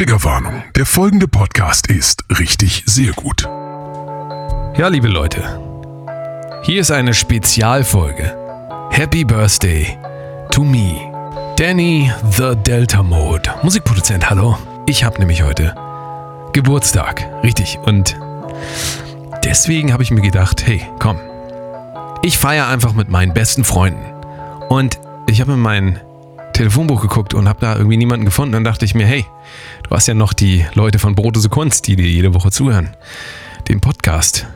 [0.00, 0.62] Triggerwarnung.
[0.76, 3.42] Der folgende Podcast ist richtig sehr gut.
[3.42, 5.60] Ja, liebe Leute,
[6.62, 8.34] hier ist eine Spezialfolge.
[8.90, 9.98] Happy Birthday
[10.52, 11.02] to me.
[11.58, 13.50] Danny the Delta Mode.
[13.62, 14.56] Musikproduzent, hallo.
[14.86, 15.74] Ich habe nämlich heute
[16.54, 17.28] Geburtstag.
[17.42, 17.78] Richtig.
[17.84, 18.18] Und
[19.44, 21.18] deswegen habe ich mir gedacht, hey, komm.
[22.22, 24.14] Ich feiere einfach mit meinen besten Freunden.
[24.70, 24.98] Und
[25.28, 26.00] ich habe in mein
[26.52, 28.52] Telefonbuch geguckt und habe da irgendwie niemanden gefunden.
[28.52, 29.24] Dann dachte ich mir, hey,
[29.82, 32.90] du hast ja noch die Leute von Brotdose Kunst, die dir jede Woche zuhören.
[33.68, 34.46] Den Podcast.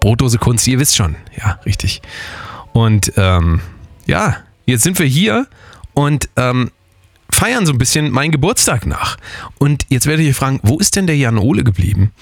[0.00, 1.16] Brotdose Kunst, ihr wisst schon.
[1.36, 2.02] Ja, richtig.
[2.72, 3.60] Und ähm,
[4.06, 4.36] ja,
[4.66, 5.46] jetzt sind wir hier
[5.94, 6.70] und ähm,
[7.30, 9.16] feiern so ein bisschen meinen Geburtstag nach.
[9.58, 12.12] Und jetzt werdet ihr fragen, wo ist denn der Jan Ole geblieben?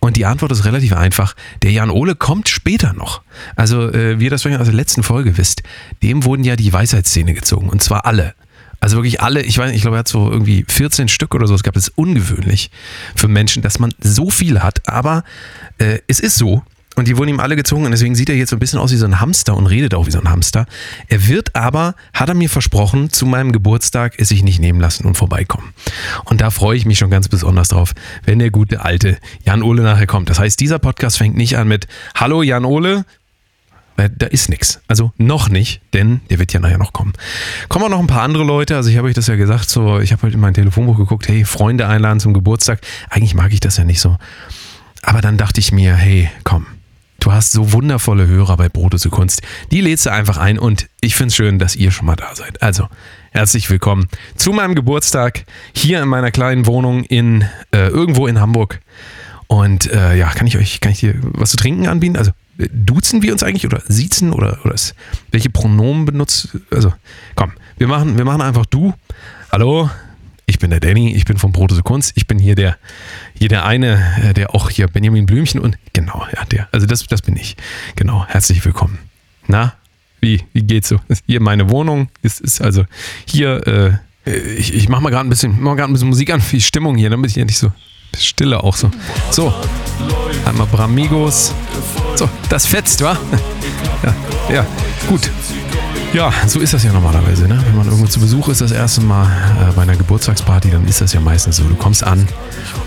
[0.00, 1.34] Und die Antwort ist relativ einfach.
[1.62, 3.22] Der Jan Ole kommt später noch.
[3.54, 5.62] Also, äh, wie ihr das aus der letzten Folge wisst,
[6.02, 7.68] dem wurden ja die Weisheitszähne gezogen.
[7.68, 8.34] Und zwar alle.
[8.80, 11.54] Also wirklich alle, ich weiß, ich glaube, er hat so irgendwie 14 Stück oder so.
[11.54, 12.70] Es gab es ungewöhnlich
[13.14, 14.88] für Menschen, dass man so viele hat.
[14.88, 15.22] Aber
[15.78, 16.62] äh, es ist so.
[16.96, 18.90] Und die wurden ihm alle gezogen und deswegen sieht er jetzt so ein bisschen aus
[18.90, 20.66] wie so ein Hamster und redet auch wie so ein Hamster.
[21.08, 25.06] Er wird aber, hat er mir versprochen, zu meinem Geburtstag es sich nicht nehmen lassen
[25.06, 25.72] und vorbeikommen.
[26.24, 27.92] Und da freue ich mich schon ganz besonders drauf,
[28.24, 30.30] wenn der gute alte Jan Ole nachher kommt.
[30.30, 33.04] Das heißt, dieser Podcast fängt nicht an mit Hallo Jan Ole,
[34.00, 34.80] weil da ist nichts.
[34.88, 37.12] Also noch nicht, denn der wird ja nachher noch kommen.
[37.68, 38.76] Kommen auch noch ein paar andere Leute.
[38.76, 41.28] Also ich habe euch das ja gesagt, so ich habe halt in mein Telefonbuch geguckt,
[41.28, 42.80] hey, Freunde einladen zum Geburtstag.
[43.10, 44.16] Eigentlich mag ich das ja nicht so.
[45.02, 46.66] Aber dann dachte ich mir, hey, komm,
[47.22, 49.42] Du hast so wundervolle Hörer bei Brotose Kunst.
[49.70, 52.34] Die lädst du einfach ein und ich finde es schön, dass ihr schon mal da
[52.34, 52.62] seid.
[52.62, 52.88] Also,
[53.32, 58.80] herzlich willkommen zu meinem Geburtstag hier in meiner kleinen Wohnung in äh, irgendwo in Hamburg.
[59.48, 62.16] Und äh, ja, kann ich euch, kann ich dir was zu trinken anbieten?
[62.16, 62.34] Also, äh,
[62.68, 64.94] duzen wir uns eigentlich oder siezen oder, oder ist,
[65.30, 66.56] welche Pronomen benutzt?
[66.70, 66.92] Also,
[67.34, 68.94] komm, wir machen, wir machen einfach du.
[69.50, 69.90] Hallo,
[70.46, 72.76] ich bin der Danny, ich bin vom Brotose Kunst, ich bin hier der,
[73.34, 77.06] hier der eine, äh, der auch hier Benjamin Blümchen und genau, ja, der, also das,
[77.06, 77.56] das bin ich.
[77.96, 78.98] Genau, herzlich willkommen.
[79.46, 79.74] Na,
[80.20, 81.00] wie, wie geht's so?
[81.26, 82.84] Hier meine Wohnung, ist, ist also
[83.26, 86.96] hier, äh, ich, ich mach mal gerade ein bisschen, ein bisschen Musik an, wie Stimmung
[86.96, 87.72] hier, damit ich nicht so
[88.18, 88.90] Stille auch so.
[89.30, 89.52] So,
[90.44, 91.54] einmal Bramigos.
[92.16, 93.16] So, das fetzt, wa?
[94.02, 94.14] Ja,
[94.54, 94.66] ja,
[95.10, 95.30] gut.
[96.14, 97.46] Ja, so ist das ja normalerweise.
[97.46, 97.62] Ne?
[97.66, 101.00] Wenn man irgendwo zu Besuch ist, das erste Mal äh, bei einer Geburtstagsparty, dann ist
[101.00, 101.64] das ja meistens so.
[101.64, 102.26] Du kommst an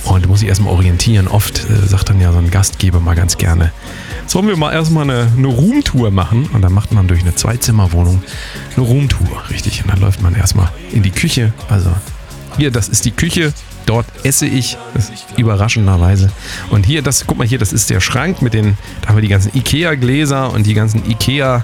[0.05, 1.27] und musst dich erstmal orientieren.
[1.27, 3.71] Oft äh, sagt dann ja so ein Gastgeber mal ganz gerne,
[4.27, 6.47] sollen wir mal erstmal eine, eine Roomtour machen?
[6.47, 8.23] Und dann macht man durch eine Zweizimmerwohnung
[8.75, 9.83] eine Roomtour, richtig.
[9.83, 11.53] Und dann läuft man erstmal in die Küche.
[11.69, 11.91] Also
[12.57, 13.53] hier, das ist die Küche.
[13.85, 14.77] Dort esse ich,
[15.37, 16.31] überraschenderweise.
[16.69, 19.21] Und hier, das, guck mal hier, das ist der Schrank mit den, da haben wir
[19.21, 21.63] die ganzen Ikea-Gläser und die ganzen Ikea-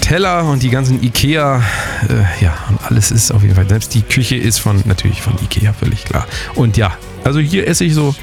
[0.00, 1.62] Teller und die ganzen Ikea,
[2.08, 5.34] äh, ja, und alles ist auf jeden Fall, selbst die Küche ist von, natürlich von
[5.42, 6.26] Ikea, völlig klar.
[6.54, 6.92] Und ja,
[7.22, 8.14] also hier esse ich so,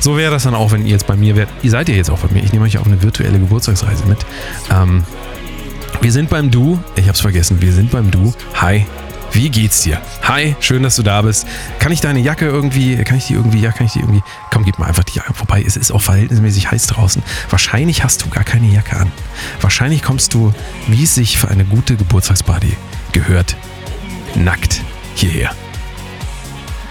[0.00, 1.48] so wäre das dann auch, wenn ihr jetzt bei mir wärt.
[1.62, 4.18] Ihr seid ja jetzt auch bei mir, ich nehme euch auf eine virtuelle Geburtstagsreise mit.
[4.70, 5.04] Ähm,
[6.00, 8.34] wir sind beim Du, ich hab's vergessen, wir sind beim Du.
[8.54, 8.84] Hi,
[9.32, 10.00] wie geht's dir?
[10.22, 11.46] Hi, schön, dass du da bist.
[11.78, 14.64] Kann ich deine Jacke irgendwie, kann ich die irgendwie, ja, kann ich die irgendwie, komm,
[14.64, 15.62] gib mal einfach die Jacke vorbei.
[15.66, 17.22] Es ist auch verhältnismäßig heiß draußen.
[17.48, 19.12] Wahrscheinlich hast du gar keine Jacke an.
[19.60, 20.52] Wahrscheinlich kommst du,
[20.88, 22.76] wie es sich für eine gute Geburtstagsparty
[23.12, 23.56] gehört,
[24.34, 24.82] nackt
[25.14, 25.54] hierher.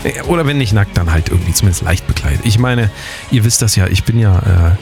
[0.04, 2.42] Äh, oder wenn nicht nackt, dann halt irgendwie zumindest leicht bekleidet.
[2.44, 2.90] Ich meine,
[3.32, 4.76] ihr wisst das ja, ich bin ja äh,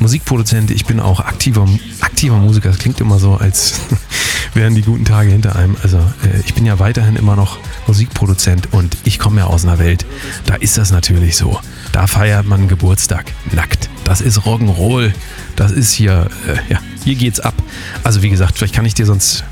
[0.00, 1.68] Musikproduzent, ich bin auch aktiver,
[2.00, 2.70] aktiver Musiker.
[2.70, 3.80] Das klingt immer so, als
[4.54, 5.76] wären die guten Tage hinter einem.
[5.82, 9.78] Also äh, ich bin ja weiterhin immer noch Musikproduzent und ich komme ja aus einer
[9.78, 10.06] Welt,
[10.46, 11.58] da ist das natürlich so.
[11.92, 13.88] Da feiert man Geburtstag nackt.
[14.04, 15.12] Das ist Rock'n'Roll.
[15.56, 17.54] Das ist hier, äh, ja, hier geht's ab.
[18.02, 19.44] Also wie gesagt, vielleicht kann ich dir sonst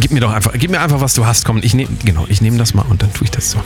[0.00, 1.44] gib mir doch einfach, gib mir einfach, was du hast.
[1.44, 3.62] Komm, ich nehme, genau, ich nehme das mal und dann tue ich das so.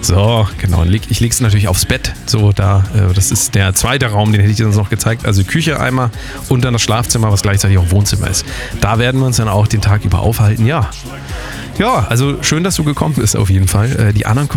[0.00, 0.84] So, genau.
[0.84, 2.12] Ich lege es natürlich aufs Bett.
[2.26, 5.26] So, da, äh, das ist der zweite Raum, den hätte ich dir sonst noch gezeigt.
[5.26, 6.10] Also Küche einmal
[6.48, 8.44] und dann das Schlafzimmer, was gleichzeitig auch Wohnzimmer ist.
[8.80, 10.66] Da werden wir uns dann auch den Tag über aufhalten.
[10.66, 10.90] Ja.
[11.78, 13.92] Ja, also schön, dass du gekommen bist, auf jeden Fall.
[13.96, 14.48] Äh, die anderen,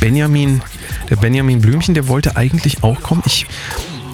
[0.00, 0.60] Benjamin,
[1.08, 3.22] der Benjamin Blümchen, der wollte eigentlich auch kommen.
[3.24, 3.46] Ich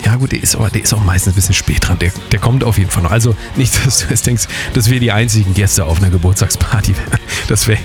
[0.05, 1.99] ja gut, der ist, aber, der ist auch meistens ein bisschen spät dran.
[1.99, 3.11] Der, der kommt auf jeden Fall noch.
[3.11, 7.21] Also nicht, dass du jetzt denkst, dass wir die einzigen Gäste auf einer Geburtstagsparty wären.
[7.49, 7.81] Das wäre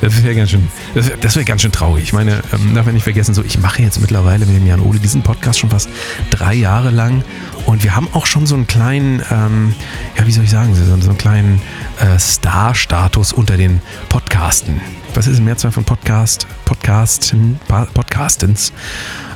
[0.00, 2.04] das wär ganz, schön, das wär, das wär ganz schön traurig.
[2.04, 4.80] Ich meine, ähm, darf man nicht vergessen, so ich mache jetzt mittlerweile mit dem Jan
[4.80, 5.88] Ole diesen Podcast schon fast
[6.30, 7.22] drei Jahre lang.
[7.66, 9.74] Und wir haben auch schon so einen kleinen, ähm,
[10.16, 11.60] ja, wie soll ich sagen, so, einen kleinen
[12.00, 14.80] äh, Star-Status unter den Podcasten.
[15.14, 18.72] Was ist die Mehrzahl von Podcast, Podcasten, Podcastens?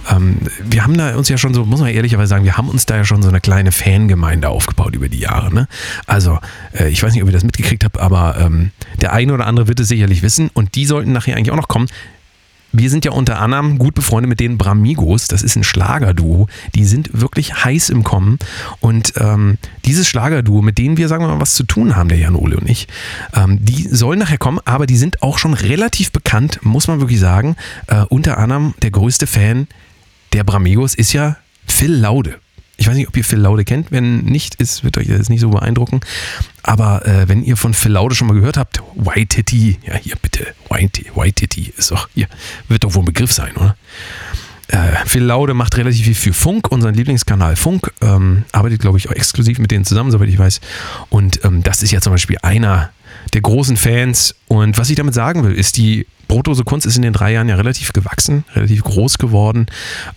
[0.09, 2.87] Ähm, wir haben da uns ja schon so, muss man ehrlicherweise sagen, wir haben uns
[2.87, 5.53] da ja schon so eine kleine Fangemeinde aufgebaut über die Jahre.
[5.53, 5.67] Ne?
[6.07, 6.39] Also,
[6.73, 9.67] äh, ich weiß nicht, ob ihr das mitgekriegt habt, aber ähm, der eine oder andere
[9.67, 11.89] wird es sicherlich wissen und die sollten nachher eigentlich auch noch kommen.
[12.73, 15.29] Wir sind ja unter anderem gut befreundet mit den Bramigos.
[15.29, 16.47] Das ist ein Schlagerduo.
[16.75, 18.39] Die sind wirklich heiß im Kommen.
[18.81, 22.19] Und ähm, dieses Schlagerduo, mit denen wir, sagen wir mal, was zu tun haben, der
[22.19, 22.89] Jan Ole und ich,
[23.35, 27.21] ähm, die sollen nachher kommen, aber die sind auch schon relativ bekannt, muss man wirklich
[27.21, 27.57] sagen.
[27.87, 29.67] Äh, unter anderem der größte Fan
[30.33, 31.37] der Bramigos ist ja
[31.67, 32.39] Phil Laude.
[32.81, 33.93] Ich weiß nicht, ob ihr Phil Laude kennt.
[33.93, 36.01] Wenn nicht, ist, wird euch das nicht so beeindrucken.
[36.63, 40.17] Aber äh, wenn ihr von Phil Laude schon mal gehört habt, White Titty, ja hier
[40.17, 42.27] bitte, White, Titty ist doch, hier,
[42.69, 43.77] wird doch wohl ein Begriff sein, oder?
[44.69, 49.11] Äh, Phil Laude macht relativ viel für Funk, unseren Lieblingskanal Funk, ähm, arbeitet, glaube ich,
[49.11, 50.63] auch exklusiv mit denen zusammen, soweit ich weiß.
[51.11, 52.93] Und ähm, das ist ja zum Beispiel einer
[53.35, 54.35] der großen Fans.
[54.49, 57.49] Und was ich damit sagen will, ist, die Brotdose Kunst ist in den drei Jahren
[57.49, 59.67] ja relativ gewachsen, relativ groß geworden.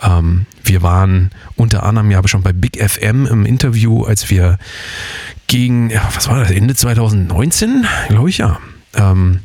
[0.01, 4.59] Ähm, wir waren unter anderem ja schon bei Big FM im Interview, als wir
[5.47, 8.59] gegen, ja, was war das, Ende 2019, glaube ich ja.
[8.95, 9.39] Ähm,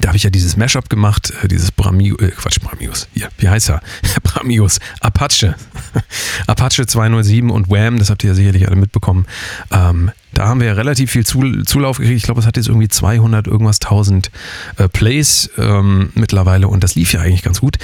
[0.00, 3.48] da habe ich ja dieses Mashup gemacht, äh, dieses Bramigos, äh, Quatsch, Bramigos, hier, wie
[3.48, 3.80] heißt er?
[4.22, 5.56] Bramigos, Apache.
[6.46, 9.26] Apache 207 und Wham, das habt ihr ja sicherlich alle mitbekommen.
[9.70, 12.18] Ähm, da haben wir ja relativ viel Zulauf gekriegt.
[12.18, 14.30] Ich glaube, es hat jetzt irgendwie 200 irgendwas 1000
[14.76, 17.78] äh, Plays ähm, mittlerweile und das lief ja eigentlich ganz gut.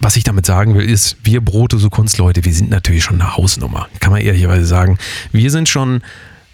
[0.00, 3.36] Was ich damit sagen will, ist, wir Brote, so Kunstleute, wir sind natürlich schon eine
[3.36, 3.86] Hausnummer.
[4.00, 4.98] Kann man ehrlicherweise sagen.
[5.30, 6.00] Wir sind schon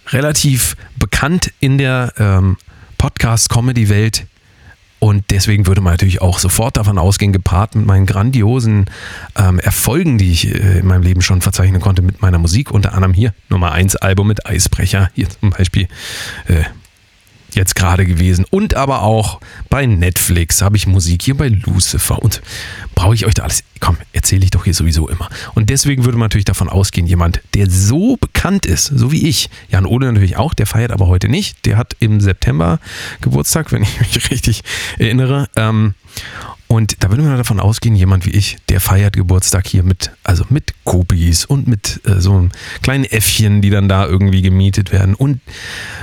[0.09, 2.57] relativ bekannt in der ähm,
[2.99, 4.27] Podcast-Comedy-Welt
[5.07, 8.87] und deswegen würde man natürlich auch sofort davon ausgehen, gepaart mit meinen grandiosen
[9.37, 12.93] ähm, Erfolgen, die ich äh, in meinem Leben schon verzeichnen konnte mit meiner Musik, unter
[12.93, 15.87] anderem hier Nummer 1 Album mit Eisbrecher, hier zum Beispiel
[16.49, 16.65] äh,
[17.57, 18.45] jetzt gerade gewesen.
[18.51, 22.23] Und aber auch bei Netflix habe ich Musik hier bei Lucifer.
[22.23, 22.43] Und
[22.95, 23.65] brauche ich euch da alles?
[23.81, 25.29] Komm, erzähle ich doch hier sowieso immer.
[25.55, 29.51] Und deswegen würde man natürlich davon ausgehen, jemand, der so bekannt ist, so wie ich,
[29.69, 31.67] Jan Ole natürlich auch, der feiert aber heute nicht.
[31.67, 32.79] Der hat im September
[33.21, 34.63] Geburtstag, wenn ich mich richtig
[34.99, 35.49] erinnere.
[35.57, 35.95] Ähm,
[36.69, 40.45] und da würde man davon ausgehen, jemand wie ich, der feiert Geburtstag hier mit, also
[40.49, 42.49] mit Kopis und mit äh, so
[42.83, 45.15] kleinen Äffchen, die dann da irgendwie gemietet werden.
[45.15, 45.41] Und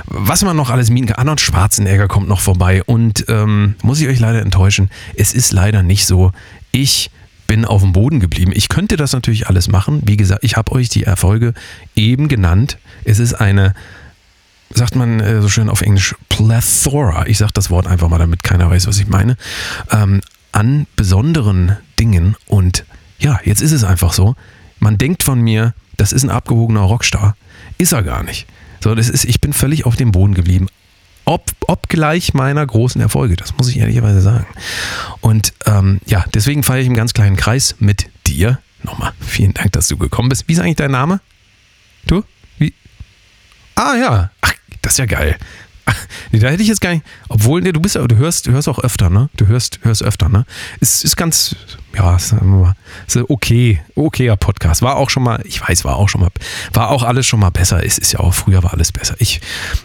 [0.06, 1.16] was man noch alles mieten kann.
[1.16, 2.82] Arnold Schwarzenegger kommt noch vorbei.
[2.84, 6.32] Und ähm, muss ich euch leider enttäuschen, es ist leider nicht so.
[6.72, 7.10] Ich
[7.46, 8.52] bin auf dem Boden geblieben.
[8.54, 10.00] Ich könnte das natürlich alles machen.
[10.06, 11.52] Wie gesagt, ich habe euch die Erfolge
[11.94, 12.78] eben genannt.
[13.04, 13.74] Es ist eine
[14.76, 17.26] sagt man äh, so schön auf Englisch, plethora.
[17.26, 19.36] Ich sage das Wort einfach mal, damit keiner weiß, was ich meine.
[19.90, 20.20] Ähm,
[20.54, 22.36] an besonderen Dingen.
[22.46, 22.84] Und
[23.18, 24.36] ja, jetzt ist es einfach so.
[24.78, 27.36] Man denkt von mir, das ist ein abgewogener Rockstar.
[27.76, 28.46] Ist er gar nicht.
[28.80, 30.68] So, das ist, ich bin völlig auf dem Boden geblieben.
[31.24, 34.46] Ob, obgleich meiner großen Erfolge, das muss ich ehrlicherweise sagen.
[35.20, 38.58] Und ähm, ja, deswegen feiere ich im ganz kleinen Kreis mit dir.
[38.82, 40.46] Nochmal, vielen Dank, dass du gekommen bist.
[40.46, 41.20] Wie ist eigentlich dein Name?
[42.06, 42.22] Du?
[42.58, 42.74] Wie?
[43.74, 44.52] Ah ja, ach,
[44.82, 45.36] das ist ja geil.
[46.32, 47.04] Nee, da hätte ich jetzt gar nicht.
[47.28, 49.28] Obwohl, nee, du bist du hörst, du hörst auch öfter, ne?
[49.36, 50.44] Du hörst, hörst öfter, ne?
[50.80, 51.54] Ist, ist ganz,
[51.96, 52.34] ja, ist,
[53.06, 54.82] ist okay, okayer Podcast.
[54.82, 56.30] War auch schon mal, ich weiß, war auch schon mal,
[56.72, 57.84] war auch alles schon mal besser.
[57.84, 59.14] Es ist ja auch, früher war alles besser.
[59.18, 59.40] Ich,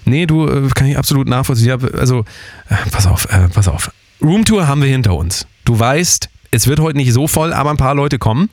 [0.06, 1.78] nee, du, äh, kann ich absolut nachvollziehen.
[1.96, 2.26] Also,
[2.70, 3.92] äh, pass auf, äh, pass auf.
[4.22, 5.46] Roomtour haben wir hinter uns.
[5.66, 8.50] Du weißt, es wird heute nicht so voll, aber ein paar Leute kommen.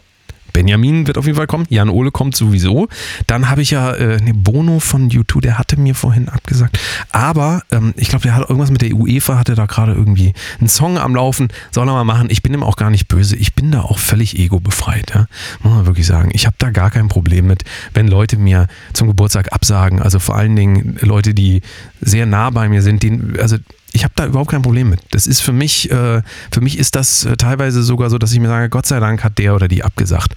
[0.57, 1.67] Benjamin wird auf jeden Fall kommen.
[1.69, 2.89] Jan Ole kommt sowieso.
[3.27, 6.79] Dann habe ich ja äh, ne Bono von U2, der hatte mir vorhin abgesagt.
[7.11, 10.71] Aber ähm, ich glaube, der hat irgendwas mit der UEFA, hatte da gerade irgendwie einen
[10.71, 11.49] Song am Laufen.
[11.73, 12.29] Soll er mal machen.
[12.31, 13.37] Ich bin ihm auch gar nicht böse.
[13.37, 15.13] Ich bin da auch völlig ego-befreit.
[15.15, 15.27] Ja?
[15.63, 16.31] Muss man wirklich sagen.
[16.33, 20.01] Ich habe da gar kein Problem mit, wenn Leute mir zum Geburtstag absagen.
[20.01, 21.61] Also vor allen Dingen Leute, die
[22.01, 23.03] sehr nah bei mir sind.
[23.03, 23.59] Die, also
[23.97, 25.01] ich habe da überhaupt kein Problem mit.
[25.11, 26.23] Das ist für mich, äh,
[26.53, 29.25] für mich ist das äh, teilweise sogar so, dass ich mir sage, Gott sei Dank
[29.25, 30.35] hat der oder die abgesagt.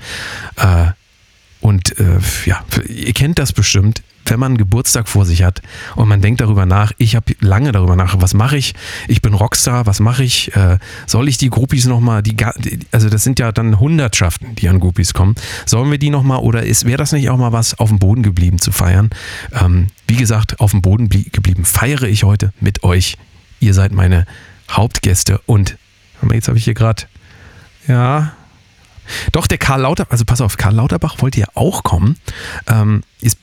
[0.56, 0.88] Äh,
[1.60, 5.62] und äh, ja, ihr kennt das bestimmt, wenn man einen Geburtstag vor sich hat
[5.98, 8.76] und man denkt darüber nach, ich habe lange darüber nach, was mache ich?
[9.10, 10.56] Ich bin Rockstar, was mache ich?
[10.56, 12.38] Äh, soll ich die Groupies nochmal, die,
[12.94, 15.36] also das sind ja dann Hundertschaften, die an Groupies kommen.
[15.66, 18.60] Sollen wir die nochmal oder wäre das nicht auch mal was, auf dem Boden geblieben
[18.60, 19.10] zu feiern?
[19.52, 23.18] Ähm, wie gesagt, auf dem Boden geblieben feiere ich heute mit euch
[23.60, 24.26] Ihr seid meine
[24.70, 25.78] Hauptgäste und
[26.32, 27.04] jetzt habe ich hier gerade,
[27.88, 28.34] ja,
[29.32, 32.18] doch, der Karl Lauterbach, also pass auf, Karl Lauterbach wollte ja auch kommen.
[32.68, 33.38] Ähm, ist,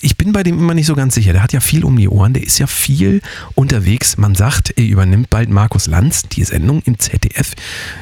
[0.00, 1.32] ich bin bei dem immer nicht so ganz sicher.
[1.32, 3.20] Der hat ja viel um die Ohren, der ist ja viel
[3.54, 4.16] unterwegs.
[4.16, 7.52] Man sagt, er übernimmt bald Markus Lanz die Sendung im ZDF.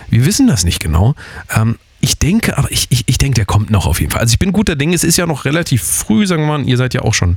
[0.09, 1.15] Wir wissen das nicht genau.
[1.55, 4.23] Ähm, ich denke, aber ich, ich, ich denke, der kommt noch auf jeden Fall.
[4.23, 6.77] Also ich bin guter Dinge, es ist ja noch relativ früh, sagen wir mal, ihr
[6.77, 7.37] seid ja auch schon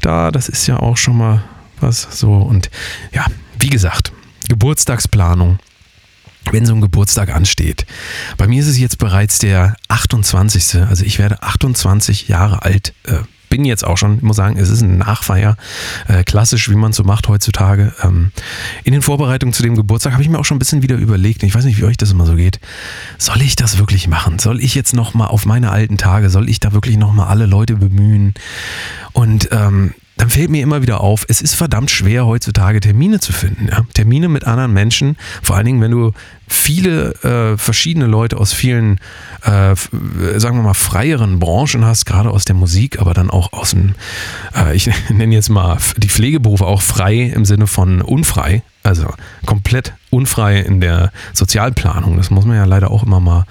[0.00, 1.42] da, das ist ja auch schon mal
[1.80, 2.34] was so.
[2.34, 2.70] Und
[3.12, 3.26] ja,
[3.58, 4.12] wie gesagt,
[4.48, 5.58] Geburtstagsplanung.
[6.52, 7.86] Wenn so ein Geburtstag ansteht.
[8.36, 10.76] Bei mir ist es jetzt bereits der 28.
[10.88, 14.82] Also ich werde 28 Jahre alt äh, bin jetzt auch schon, muss sagen, es ist
[14.82, 15.56] ein Nachfeier,
[16.08, 17.92] äh, klassisch, wie man es so macht heutzutage.
[18.02, 18.30] Ähm,
[18.84, 21.42] in den Vorbereitungen zu dem Geburtstag habe ich mir auch schon ein bisschen wieder überlegt,
[21.42, 22.60] ich weiß nicht, wie euch das immer so geht,
[23.18, 24.38] soll ich das wirklich machen?
[24.38, 27.76] Soll ich jetzt nochmal auf meine alten Tage, soll ich da wirklich nochmal alle Leute
[27.76, 28.34] bemühen?
[29.12, 33.32] Und ähm, dann fällt mir immer wieder auf, es ist verdammt schwer heutzutage Termine zu
[33.32, 33.68] finden.
[33.70, 33.82] Ja?
[33.92, 36.12] Termine mit anderen Menschen, vor allen Dingen, wenn du
[36.48, 38.98] viele äh, verschiedene Leute aus vielen,
[39.42, 43.70] äh, sagen wir mal, freieren Branchen hast, gerade aus der Musik, aber dann auch aus
[43.70, 43.94] dem,
[44.56, 49.12] äh, ich nenne jetzt mal die Pflegeberufe auch frei im Sinne von unfrei, also
[49.44, 52.16] komplett unfrei in der Sozialplanung.
[52.16, 53.44] Das muss man ja leider auch immer mal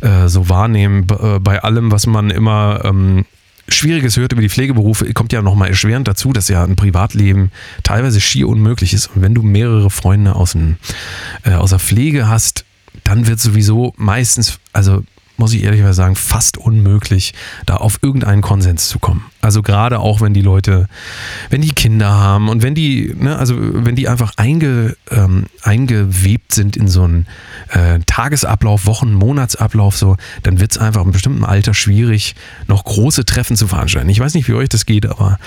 [0.00, 3.26] äh, so wahrnehmen äh, bei allem, was man immer ähm,
[3.72, 7.50] Schwieriges hört über die Pflegeberufe, kommt ja nochmal erschwerend dazu, dass ja ein Privatleben
[7.82, 9.08] teilweise schier unmöglich ist.
[9.14, 10.76] Und wenn du mehrere Freunde aus, dem,
[11.44, 12.64] äh, aus der Pflege hast,
[13.04, 15.02] dann wird sowieso meistens, also
[15.40, 17.32] muss ich ehrlich sagen, fast unmöglich,
[17.64, 19.24] da auf irgendeinen Konsens zu kommen.
[19.40, 20.86] Also gerade auch, wenn die Leute,
[21.48, 26.52] wenn die Kinder haben und wenn die, ne, also wenn die einfach einge, ähm, eingewebt
[26.52, 27.26] sind in so einen
[27.70, 32.34] äh, Tagesablauf, Wochen-, Monatsablauf, so, dann wird es einfach in bestimmten Alter schwierig,
[32.66, 34.10] noch große Treffen zu veranstalten.
[34.10, 35.38] Ich weiß nicht, wie euch das geht, aber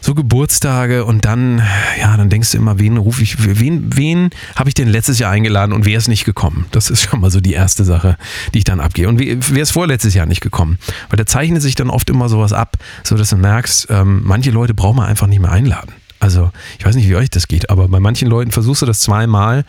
[0.00, 1.60] so Geburtstage und dann,
[1.98, 5.32] ja, dann denkst du immer, wen rufe ich, wen, wen habe ich denn letztes Jahr
[5.32, 6.66] eingeladen und wer ist nicht gekommen?
[6.70, 8.16] Das ist schon mal so die erste Sache,
[8.54, 9.08] die ich dann abgehe.
[9.08, 10.78] Und wer ist vorletztes Jahr nicht gekommen?
[11.08, 14.50] Weil da zeichnet sich dann oft immer sowas ab, so dass du merkst, ähm, manche
[14.50, 15.92] Leute braucht man einfach nicht mehr einladen.
[16.20, 19.00] Also, ich weiß nicht, wie euch das geht, aber bei manchen Leuten versuchst du das
[19.00, 19.64] zweimal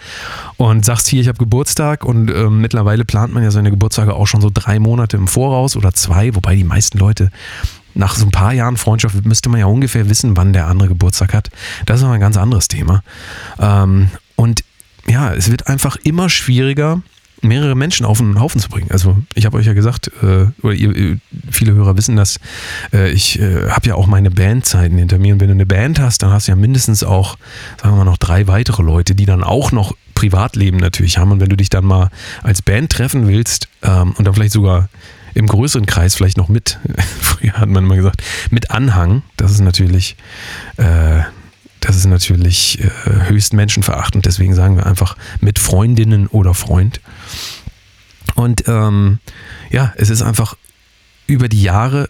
[0.56, 4.26] und sagst hier, ich habe Geburtstag und ähm, mittlerweile plant man ja seine Geburtstage auch
[4.26, 7.30] schon so drei Monate im Voraus oder zwei, wobei die meisten Leute
[7.94, 11.34] nach so ein paar Jahren Freundschaft müsste man ja ungefähr wissen, wann der andere Geburtstag
[11.34, 11.50] hat.
[11.86, 13.04] Das ist aber ein ganz anderes Thema.
[13.60, 14.64] Ähm, und
[15.08, 17.02] ja, es wird einfach immer schwieriger,
[17.48, 18.92] mehrere Menschen auf einen Haufen zu bringen.
[18.92, 21.18] Also ich habe euch ja gesagt, äh, oder ihr,
[21.50, 22.40] viele Hörer wissen das,
[22.94, 25.34] äh, ich äh, habe ja auch meine Bandzeiten hinter mir.
[25.34, 27.38] Und wenn du eine Band hast, dann hast du ja mindestens auch,
[27.82, 31.32] sagen wir mal, noch drei weitere Leute, die dann auch noch Privatleben natürlich haben.
[31.32, 32.10] Und wenn du dich dann mal
[32.42, 34.90] als Band treffen willst ähm, und dann vielleicht sogar
[35.34, 36.80] im größeren Kreis vielleicht noch mit,
[37.22, 40.16] früher hat man immer gesagt, mit Anhang, das ist natürlich
[40.78, 41.22] äh,
[41.86, 42.90] das ist natürlich äh,
[43.30, 44.26] höchst menschenverachtend.
[44.26, 47.00] Deswegen sagen wir einfach mit Freundinnen oder Freund.
[48.34, 49.20] Und ähm,
[49.70, 50.56] ja, es ist einfach
[51.28, 52.10] über die Jahre,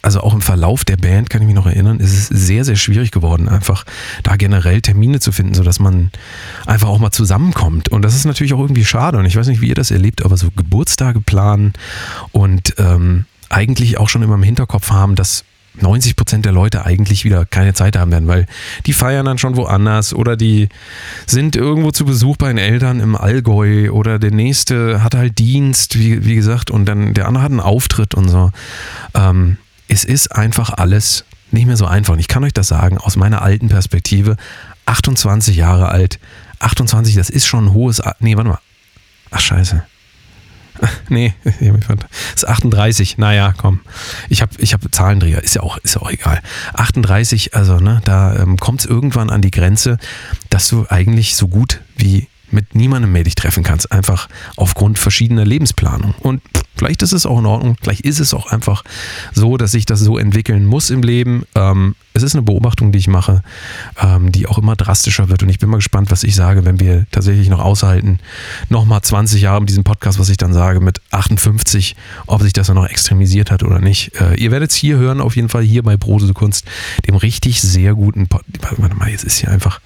[0.00, 2.76] also auch im Verlauf der Band, kann ich mich noch erinnern, ist es sehr, sehr
[2.76, 3.84] schwierig geworden, einfach
[4.22, 6.12] da generell Termine zu finden, sodass man
[6.64, 7.88] einfach auch mal zusammenkommt.
[7.88, 9.18] Und das ist natürlich auch irgendwie schade.
[9.18, 11.72] Und ich weiß nicht, wie ihr das erlebt, aber so Geburtstage planen
[12.30, 15.44] und ähm, eigentlich auch schon immer im Hinterkopf haben, dass
[15.80, 18.46] 90 Prozent der Leute eigentlich wieder keine Zeit haben werden, weil
[18.86, 20.68] die feiern dann schon woanders oder die
[21.26, 25.98] sind irgendwo zu Besuch bei den Eltern im Allgäu oder der nächste hat halt Dienst,
[25.98, 28.50] wie, wie gesagt, und dann der andere hat einen Auftritt und so.
[29.14, 32.14] Ähm, es ist einfach alles nicht mehr so einfach.
[32.14, 34.36] Und ich kann euch das sagen, aus meiner alten Perspektive,
[34.86, 36.18] 28 Jahre alt,
[36.60, 38.58] 28, das ist schon ein hohes, nee, warte mal.
[39.30, 39.84] Ach scheiße.
[41.08, 42.04] nee, das
[42.34, 43.18] ist 38.
[43.18, 43.80] Naja, komm.
[44.28, 46.40] Ich habe ich hab Zahlendreher, ist ja auch, ist ja auch egal.
[46.74, 49.98] 38, also ne, da ähm, kommt es irgendwann an die Grenze,
[50.50, 55.44] dass du eigentlich so gut wie mit niemandem mehr dich treffen kannst, einfach aufgrund verschiedener
[55.44, 56.14] Lebensplanung.
[56.20, 56.42] Und
[56.76, 58.84] vielleicht ist es auch in Ordnung, vielleicht ist es auch einfach
[59.32, 61.44] so, dass sich das so entwickeln muss im Leben.
[61.54, 63.42] Ähm, es ist eine Beobachtung, die ich mache,
[64.00, 65.42] ähm, die auch immer drastischer wird.
[65.42, 68.18] Und ich bin mal gespannt, was ich sage, wenn wir tatsächlich noch aushalten,
[68.68, 72.68] nochmal 20 Jahre mit diesem Podcast, was ich dann sage, mit 58, ob sich das
[72.68, 74.18] dann noch extremisiert hat oder nicht.
[74.20, 76.66] Äh, ihr werdet es hier hören, auf jeden Fall hier bei Brose Kunst,
[77.06, 78.78] dem richtig sehr guten Podcast.
[78.78, 79.80] Warte mal, jetzt ist hier einfach.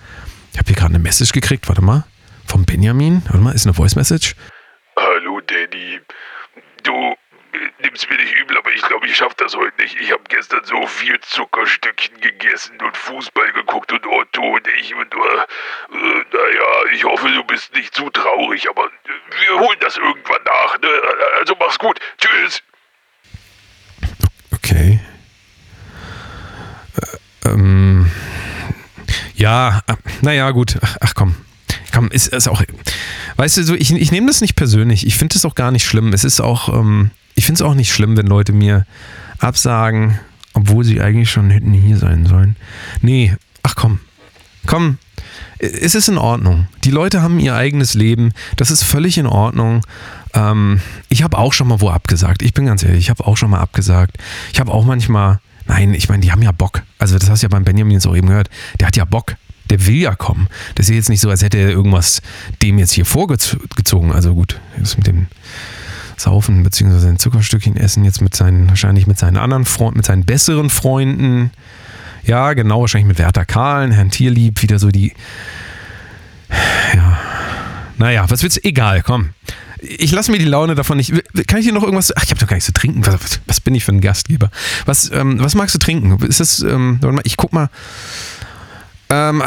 [0.53, 2.05] Ich habe hier gerade eine Message gekriegt, warte mal.
[2.51, 3.23] Vom Benjamin?
[3.27, 4.35] Warte mal, ist eine Voice Message?
[4.97, 6.01] Hallo Danny.
[6.83, 7.15] Du
[7.81, 9.97] nimmst mir nicht übel, aber ich glaube, ich schaffe das heute nicht.
[10.01, 15.15] Ich habe gestern so viel Zuckerstückchen gegessen und Fußball geguckt und Otto und ich und
[15.15, 18.91] äh, äh, naja, ich hoffe, du bist nicht zu traurig, aber
[19.43, 20.81] wir holen das irgendwann nach.
[20.81, 20.89] Ne?
[21.39, 22.01] Also mach's gut.
[22.19, 22.65] Tschüss.
[24.53, 24.99] Okay.
[26.97, 28.11] Äh, ähm,
[29.37, 30.79] ja, äh, naja, gut.
[30.83, 31.37] Ach, ach komm.
[31.93, 32.63] Komm, ist, ist auch.
[33.37, 35.07] Weißt du, so, ich, ich nehme das nicht persönlich.
[35.07, 36.13] Ich finde es auch gar nicht schlimm.
[36.13, 38.87] Es ist auch, ähm, ich finde es auch nicht schlimm, wenn Leute mir
[39.39, 40.19] absagen,
[40.53, 42.57] obwohl sie eigentlich schon hätten hier sein sollen.
[43.03, 44.01] Nee, ach komm.
[44.67, 44.99] Komm,
[45.59, 46.67] es ist in Ordnung.
[46.85, 48.33] Die Leute haben ihr eigenes Leben.
[48.57, 49.87] Das ist völlig in Ordnung.
[50.35, 52.43] Ähm, ich habe auch schon mal wo abgesagt.
[52.43, 54.17] Ich bin ganz ehrlich, ich habe auch schon mal abgesagt.
[54.53, 56.83] Ich habe auch manchmal, nein, ich meine, die haben ja Bock.
[56.99, 58.49] Also das hast du ja beim Benjamin so eben gehört.
[58.79, 59.37] Der hat ja Bock
[59.71, 60.49] der will ja kommen.
[60.75, 62.23] Das ist jetzt nicht so, als hätte er irgendwas
[62.63, 64.13] dem jetzt hier vorgezogen.
[64.13, 65.27] Also gut, das mit dem
[66.17, 70.25] saufen, beziehungsweise ein Zuckerstückchen essen, jetzt mit seinen, wahrscheinlich mit seinen anderen Freunden, mit seinen
[70.25, 71.51] besseren Freunden.
[72.25, 75.15] Ja, genau, wahrscheinlich mit Werther Kahlen, Herrn Tierlieb, wieder so die.
[76.95, 77.19] Ja.
[77.97, 78.65] Naja, was willst du?
[78.65, 79.31] Egal, komm.
[79.83, 81.13] Ich lasse mir die Laune davon nicht.
[81.47, 82.15] Kann ich dir noch irgendwas.
[82.15, 83.07] Ach, ich habe doch gar nichts zu trinken.
[83.07, 84.51] Was, was, bin ich für ein Gastgeber?
[84.85, 86.23] Was, ähm, was magst du trinken?
[86.27, 86.61] Ist das.
[86.61, 87.71] Ähm, ich guck mal.
[89.11, 89.43] Ähm,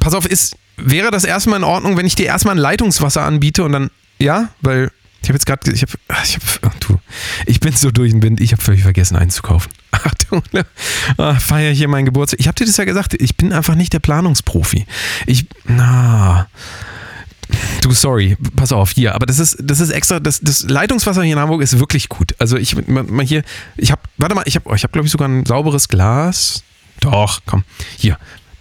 [0.00, 3.64] pass auf, ist, wäre das erstmal in Ordnung, wenn ich dir erstmal ein Leitungswasser anbiete
[3.64, 3.90] und dann.
[4.18, 4.50] Ja?
[4.60, 4.90] Weil.
[5.22, 5.72] Ich habe jetzt gerade.
[5.72, 5.90] Ich, hab,
[6.24, 6.98] ich, hab, du,
[7.46, 8.40] ich bin so durch den Wind.
[8.40, 9.72] Ich habe völlig vergessen einzukaufen.
[9.90, 10.42] Achtung,
[11.16, 12.40] ah, feier hier meinen Geburtstag.
[12.40, 13.14] Ich habe dir das ja gesagt.
[13.14, 14.84] Ich bin einfach nicht der Planungsprofi.
[15.26, 15.46] Ich.
[15.64, 16.48] Na.
[17.82, 21.34] Du, sorry, pass auf, hier, aber das ist, das ist extra, das, das Leitungswasser hier
[21.34, 22.34] in Hamburg ist wirklich gut.
[22.38, 23.42] Also ich mal hier,
[23.76, 26.64] ich habe, warte mal, ich habe, oh, ich glaube ich sogar ein sauberes Glas.
[27.04, 27.64] Doch, komm,
[27.96, 28.18] hier,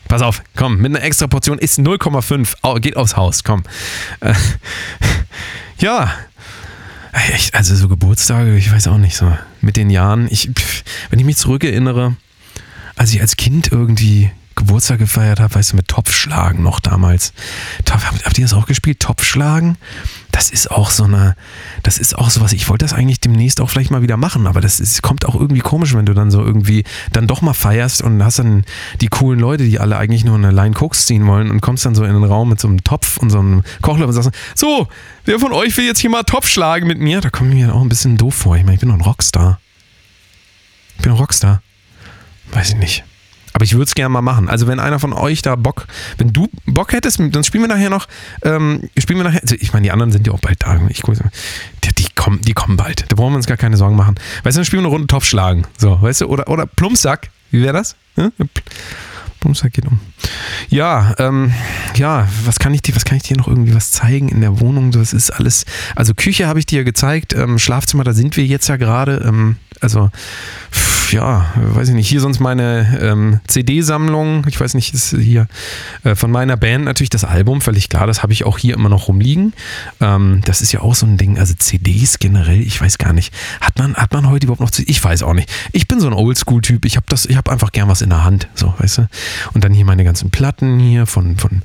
[0.07, 3.63] pass auf, komm, mit einer extra Portion ist 0,5, geht aufs Haus, komm.
[4.19, 4.33] Äh,
[5.79, 6.11] ja,
[7.13, 9.31] Echt, also so Geburtstage, ich weiß auch nicht so.
[9.61, 10.49] Mit den Jahren, ich,
[11.11, 12.15] wenn ich mich zurückerinnere,
[12.95, 17.33] als ich als Kind irgendwie Geburtstag gefeiert habe, weißt du, mit Topfschlagen noch damals.
[17.89, 18.99] Habt ihr das auch gespielt?
[18.99, 19.77] Topfschlagen?
[20.31, 21.35] Das ist auch so eine,
[21.83, 24.47] das ist auch so was, ich wollte das eigentlich demnächst auch vielleicht mal wieder machen,
[24.47, 27.53] aber das ist, kommt auch irgendwie komisch, wenn du dann so irgendwie dann doch mal
[27.53, 28.65] feierst und hast dann
[28.99, 31.93] die coolen Leute, die alle eigentlich nur eine Line Cokes ziehen wollen und kommst dann
[31.93, 34.87] so in den Raum mit so einem Topf und so einem Kochlöffel und sagst, so,
[35.25, 37.21] wer von euch will jetzt hier mal Topf schlagen mit mir?
[37.21, 38.57] Da komme ich mir auch ein bisschen doof vor.
[38.57, 39.59] Ich meine, ich bin doch ein Rockstar.
[40.97, 41.61] Ich bin ein Rockstar.
[42.51, 43.03] Weiß ich nicht.
[43.53, 44.49] Aber ich würde es gerne mal machen.
[44.49, 45.85] Also wenn einer von euch da Bock,
[46.17, 48.07] wenn du Bock hättest, dann spielen wir nachher noch,
[48.43, 50.79] ähm, spielen wir nachher, also ich meine, die anderen sind ja auch bald da.
[50.89, 53.05] Ich, die, die, kommen, die kommen bald.
[53.11, 54.15] Da brauchen wir uns gar keine Sorgen machen.
[54.43, 55.65] Weißt du, dann spielen wir eine Runde Topf schlagen.
[55.77, 57.29] So, weißt du, oder, oder Plumpsack.
[57.51, 57.95] Wie wäre das?
[58.15, 58.31] Hm?
[59.43, 59.99] Plumpsack geht um.
[60.69, 61.53] Ja, ähm,
[61.95, 64.61] ja, was kann ich dir, was kann ich dir noch irgendwie was zeigen in der
[64.61, 64.91] Wohnung?
[64.91, 65.65] Das ist alles,
[65.97, 69.57] also Küche habe ich dir gezeigt, ähm, Schlafzimmer, da sind wir jetzt ja gerade, ähm,
[69.81, 70.09] also
[71.11, 75.47] ja, weiß ich nicht, hier sonst meine ähm, CD-Sammlung, ich weiß nicht, ist hier
[76.03, 78.89] äh, von meiner Band natürlich das Album, völlig klar, das habe ich auch hier immer
[78.89, 79.53] noch rumliegen.
[79.99, 83.33] Ähm, das ist ja auch so ein Ding, also CDs generell, ich weiß gar nicht,
[83.61, 84.89] hat man, hat man heute überhaupt noch CDs?
[84.89, 85.51] Ich weiß auch nicht.
[85.71, 88.73] Ich bin so ein Oldschool-Typ, ich habe habe einfach gern was in der Hand, so,
[88.79, 89.07] weißt du.
[89.53, 91.61] Und dann hier meine ganzen Platten hier von, von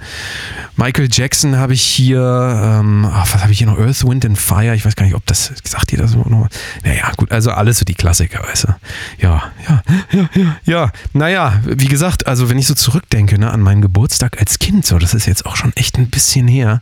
[0.76, 3.78] Michael Jackson habe ich hier, ähm, ach, was habe ich hier noch?
[3.78, 6.48] Earth, Wind and Fire, ich weiß gar nicht, ob das, sagt ihr das noch?
[6.84, 8.74] Naja, gut, also alles so die Klassiker, weißt du.
[9.18, 10.92] Ja, ja, ja, ja, ja.
[11.12, 14.98] Naja, wie gesagt, also wenn ich so zurückdenke ne, an meinen Geburtstag als Kind, so,
[14.98, 16.80] das ist jetzt auch schon echt ein bisschen her,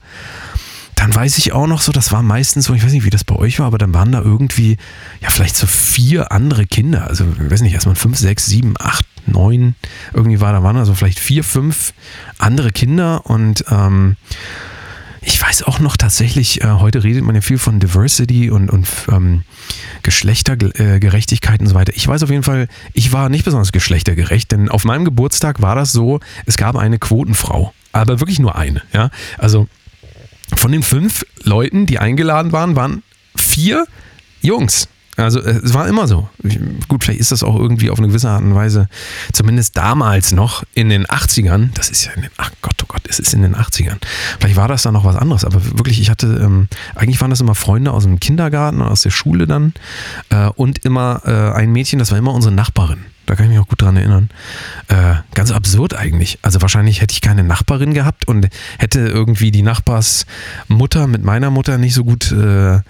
[0.97, 3.23] dann weiß ich auch noch so, das war meistens so, ich weiß nicht, wie das
[3.23, 4.77] bei euch war, aber dann waren da irgendwie,
[5.21, 7.07] ja, vielleicht so vier andere Kinder.
[7.07, 9.75] Also, ich weiß nicht, erstmal fünf, sechs, sieben, acht, neun,
[10.15, 11.93] irgendwie war da waren also vielleicht vier, fünf
[12.39, 14.17] andere Kinder und ähm,
[15.21, 18.89] ich weiß auch noch tatsächlich, äh, heute redet man ja viel von Diversity und, und
[19.11, 19.43] ähm,
[20.03, 21.93] Geschlechtergerechtigkeit und so weiter.
[21.97, 25.75] Ich weiß auf jeden Fall, ich war nicht besonders geschlechtergerecht, denn auf meinem Geburtstag war
[25.75, 28.83] das so, es gab eine Quotenfrau, aber wirklich nur eine.
[28.93, 29.11] Ja?
[29.37, 29.67] Also
[30.55, 33.03] von den fünf Leuten, die eingeladen waren, waren
[33.37, 33.87] vier
[34.41, 34.89] Jungs.
[35.17, 36.29] Also äh, es war immer so.
[36.89, 38.89] Gut, vielleicht ist das auch irgendwie auf eine gewisse Art und Weise,
[39.33, 43.03] zumindest damals noch in den 80ern, das ist ja in den, ach Gott, oh Gott,
[43.09, 43.97] es ist in den 80ern.
[44.39, 47.41] Vielleicht war das dann noch was anderes, aber wirklich, ich hatte, ähm, eigentlich waren das
[47.41, 49.73] immer Freunde aus dem Kindergarten, aus der Schule dann
[50.31, 53.07] äh, und immer äh, ein Mädchen, das war immer unsere Nachbarin.
[53.27, 54.31] Da kann ich mich auch gut dran erinnern.
[54.87, 56.39] Äh, ganz absurd eigentlich.
[56.43, 58.49] Also wahrscheinlich hätte ich keine Nachbarin gehabt und
[58.79, 62.81] hätte irgendwie die Nachbarsmutter mit meiner Mutter nicht so gut äh,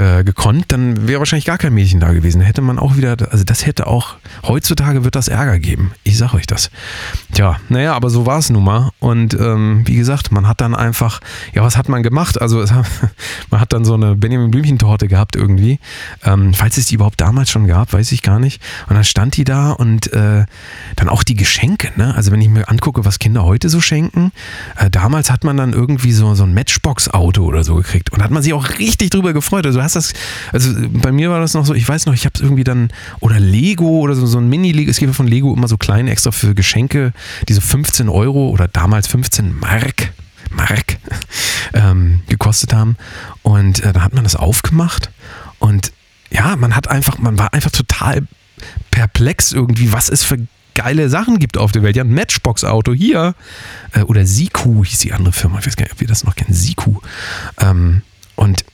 [0.00, 2.40] äh, gekonnt, dann wäre wahrscheinlich gar kein Mädchen da gewesen.
[2.40, 5.92] Hätte man auch wieder, also das hätte auch, heutzutage wird das Ärger geben.
[6.04, 6.70] Ich sag euch das.
[7.32, 8.90] Tja, naja, aber so war es nun mal.
[8.98, 11.20] Und ähm, wie gesagt, man hat dann einfach,
[11.54, 12.40] ja, was hat man gemacht?
[12.40, 12.86] Also hat,
[13.50, 15.78] man hat dann so eine Benjamin Blümchen-Torte gehabt irgendwie.
[16.24, 18.62] Ähm, falls es die überhaupt damals schon gab, weiß ich gar nicht.
[18.88, 20.44] Und dann stand die da und äh,
[20.96, 22.14] dann auch die Geschenke, ne?
[22.14, 24.32] Also wenn ich mir angucke, was Kinder heute so schenken,
[24.76, 28.12] äh, damals hat man dann irgendwie so, so ein Matchbox-Auto oder so gekriegt.
[28.12, 29.66] Und hat man sich auch richtig drüber gefreut.
[29.66, 30.12] Also hast das,
[30.52, 32.88] also bei mir war das noch so, ich weiß noch, ich habe es irgendwie dann,
[33.20, 36.30] oder Lego oder so, so ein Mini-Lego, es gibt von Lego immer so kleine extra
[36.30, 37.12] für Geschenke,
[37.48, 40.12] diese 15 Euro oder damals 15 Mark,
[40.50, 40.98] Mark
[41.74, 42.96] ähm, gekostet haben.
[43.42, 45.10] Und äh, da hat man das aufgemacht
[45.58, 45.92] und
[46.30, 48.26] ja, man hat einfach, man war einfach total
[48.90, 50.38] perplex irgendwie, was es für
[50.74, 51.96] geile Sachen gibt auf der Welt.
[51.96, 53.34] Ja, ein Matchbox-Auto hier.
[53.92, 55.58] Äh, oder Siku hieß die andere Firma.
[55.58, 56.54] Ich weiß gar nicht, ob ihr das noch kennt.
[56.54, 57.00] Siku.
[57.58, 58.02] Ähm,
[58.36, 58.64] und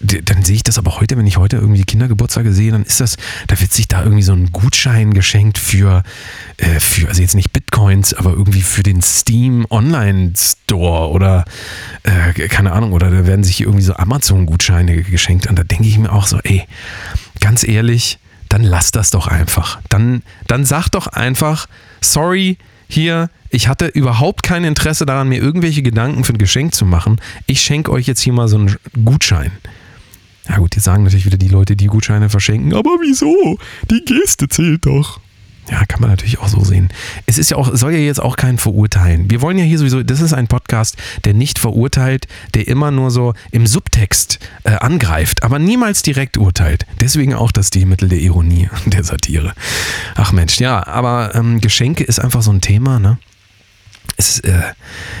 [0.00, 3.16] dann sehe ich das aber heute, wenn ich heute irgendwie Kindergeburtstage sehe, dann ist das,
[3.48, 6.02] da wird sich da irgendwie so ein Gutschein geschenkt für,
[6.56, 11.44] äh, für also jetzt nicht Bitcoins, aber irgendwie für den Steam Online Store oder
[12.02, 15.46] äh, keine Ahnung, oder da werden sich irgendwie so Amazon-Gutscheine geschenkt.
[15.48, 16.64] Und da denke ich mir auch so, ey,
[17.40, 19.80] ganz ehrlich, dann lass das doch einfach.
[19.90, 21.66] Dann, dann sag doch einfach,
[22.00, 22.56] sorry,
[22.88, 27.20] hier, ich hatte überhaupt kein Interesse daran, mir irgendwelche Gedanken für ein Geschenk zu machen.
[27.46, 29.52] Ich schenke euch jetzt hier mal so einen Gutschein.
[30.48, 33.58] Ja gut, jetzt sagen natürlich wieder die Leute, die Gutscheine verschenken, aber wieso?
[33.90, 35.20] Die Geste zählt doch.
[35.70, 36.88] Ja, kann man natürlich auch so sehen.
[37.26, 39.30] Es ist ja auch, soll ja jetzt auch keinen verurteilen.
[39.30, 43.10] Wir wollen ja hier sowieso, das ist ein Podcast, der nicht verurteilt, der immer nur
[43.12, 46.86] so im Subtext äh, angreift, aber niemals direkt urteilt.
[47.00, 49.52] Deswegen auch das Stilmittel der Ironie und der Satire.
[50.16, 53.18] Ach Mensch, ja, aber ähm, Geschenke ist einfach so ein Thema, ne?
[54.20, 54.60] Es, äh,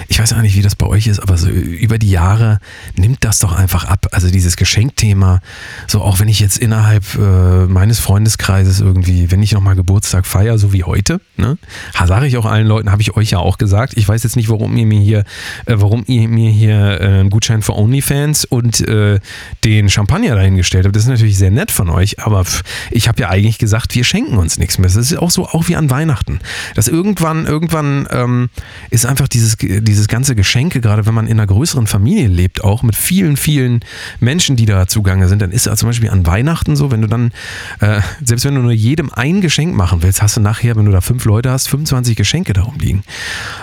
[0.08, 2.58] ich weiß auch nicht, wie das bei euch ist, aber so über die Jahre
[2.96, 4.06] nimmt das doch einfach ab.
[4.12, 5.40] Also dieses Geschenkthema,
[5.86, 10.58] so auch wenn ich jetzt innerhalb äh, meines Freundeskreises irgendwie, wenn ich nochmal Geburtstag feiere,
[10.58, 11.58] so wie heute, ne,
[12.06, 13.94] sage ich auch allen Leuten, habe ich euch ja auch gesagt.
[13.96, 15.24] Ich weiß jetzt nicht, warum ihr mir hier,
[15.66, 19.18] äh, warum ihr mir hier äh, einen Gutschein für OnlyFans und äh,
[19.64, 20.94] den Champagner dahingestellt habt.
[20.94, 24.04] Das ist natürlich sehr nett von euch, aber pff, ich habe ja eigentlich gesagt, wir
[24.04, 24.88] schenken uns nichts mehr.
[24.88, 26.40] Das ist auch so, auch wie an Weihnachten.
[26.74, 28.50] Dass irgendwann, irgendwann ähm,
[28.90, 32.82] ist einfach dieses, dieses ganze Geschenke, gerade wenn man in einer größeren Familie lebt, auch
[32.82, 33.80] mit vielen, vielen
[34.18, 37.06] Menschen, die da zugange sind, dann ist es zum Beispiel an Weihnachten so, wenn du
[37.06, 37.32] dann,
[37.80, 40.92] äh, selbst wenn du nur jedem ein Geschenk machen willst, hast du nachher, wenn du
[40.92, 43.04] da fünf Leute hast, 25 Geschenke darum liegen.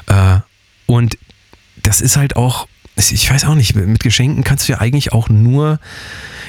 [0.08, 0.40] Äh,
[0.86, 1.18] und
[1.84, 5.30] das ist halt auch, ich weiß auch nicht, mit Geschenken kannst du ja eigentlich auch
[5.30, 5.80] nur,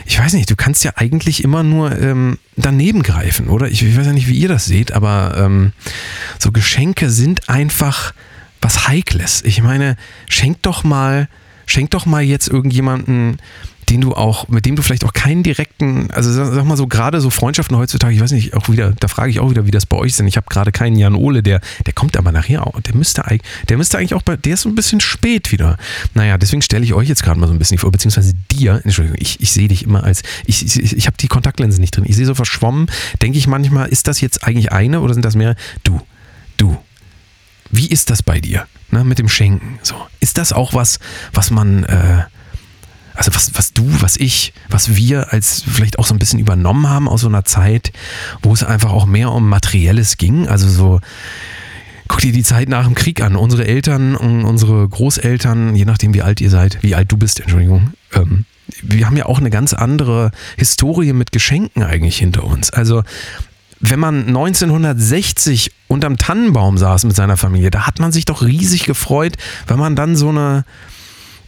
[0.06, 3.68] ich weiß nicht, du kannst ja eigentlich immer nur ähm, daneben greifen, oder?
[3.68, 5.72] Ich, ich, weiß ja nicht, wie ihr das seht, aber ähm,
[6.38, 8.14] so Geschenke sind einfach
[8.60, 9.42] was Heikles.
[9.44, 9.96] Ich meine,
[10.28, 11.28] schenk doch mal,
[11.66, 13.38] schenk doch mal jetzt irgendjemanden,
[13.88, 17.20] den du auch, mit dem du vielleicht auch keinen direkten, also sag, mal so, gerade
[17.20, 19.86] so Freundschaften heutzutage, ich weiß nicht, auch wieder, da frage ich auch wieder, wie das
[19.86, 22.66] bei euch ist, denn ich habe gerade keinen Jan Ole, der, der kommt aber nachher
[22.66, 25.52] auch, der müsste eigentlich, der müsste eigentlich auch bei, der ist so ein bisschen spät
[25.52, 25.78] wieder.
[26.14, 29.18] Naja, deswegen stelle ich euch jetzt gerade mal so ein bisschen vor, beziehungsweise dir, Entschuldigung,
[29.20, 32.16] ich, ich sehe dich immer als, ich, ich, ich habe die Kontaktlinsen nicht drin, ich
[32.16, 32.90] sehe so verschwommen,
[33.22, 35.56] denke ich manchmal, ist das jetzt eigentlich eine oder sind das mehrere?
[35.84, 36.00] Du,
[36.58, 36.76] du,
[37.70, 39.78] wie ist das bei dir ne, mit dem Schenken?
[39.82, 40.98] So, ist das auch was,
[41.32, 42.24] was man, äh,
[43.14, 46.88] also was, was du, was ich, was wir als vielleicht auch so ein bisschen übernommen
[46.88, 47.92] haben aus so einer Zeit,
[48.42, 51.00] wo es einfach auch mehr um Materielles ging, also so
[52.08, 53.36] Guck dir die Zeit nach dem Krieg an.
[53.36, 57.38] Unsere Eltern und unsere Großeltern, je nachdem wie alt ihr seid, wie alt du bist,
[57.38, 58.46] Entschuldigung, ähm,
[58.82, 62.70] wir haben ja auch eine ganz andere Historie mit Geschenken eigentlich hinter uns.
[62.70, 63.02] Also
[63.80, 68.84] wenn man 1960 unterm Tannenbaum saß mit seiner Familie, da hat man sich doch riesig
[68.84, 69.36] gefreut,
[69.66, 70.64] wenn man dann so eine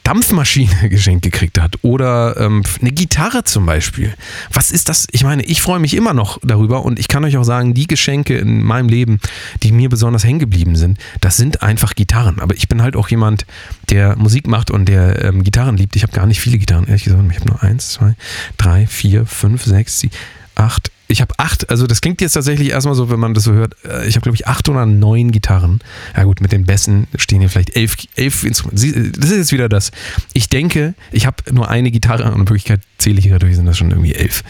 [0.02, 4.14] Dampfmaschine geschenkt gekriegt hat oder ähm, eine Gitarre zum Beispiel.
[4.52, 5.06] Was ist das?
[5.12, 7.86] Ich meine, ich freue mich immer noch darüber und ich kann euch auch sagen, die
[7.86, 9.20] Geschenke in meinem Leben,
[9.62, 12.40] die mir besonders hängen geblieben sind, das sind einfach Gitarren.
[12.40, 13.46] Aber ich bin halt auch jemand,
[13.90, 15.96] der Musik macht und der ähm, Gitarren liebt.
[15.96, 17.22] Ich habe gar nicht viele Gitarren, ehrlich gesagt.
[17.30, 18.14] Ich habe nur eins, zwei,
[18.56, 20.14] drei, vier, fünf, sechs, sieben,
[20.60, 23.52] acht, ich habe acht, also das klingt jetzt tatsächlich erstmal so, wenn man das so
[23.52, 25.80] hört, äh, ich habe glaube ich acht oder neun Gitarren.
[26.16, 29.10] Ja gut, mit den Bässen stehen hier vielleicht elf, elf Instrumente.
[29.18, 29.90] Das ist jetzt wieder das.
[30.32, 33.66] Ich denke, ich habe nur eine Gitarre und in Wirklichkeit zähle ich hier dadurch, sind
[33.66, 34.44] das schon irgendwie elf.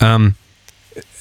[0.00, 0.34] Ähm,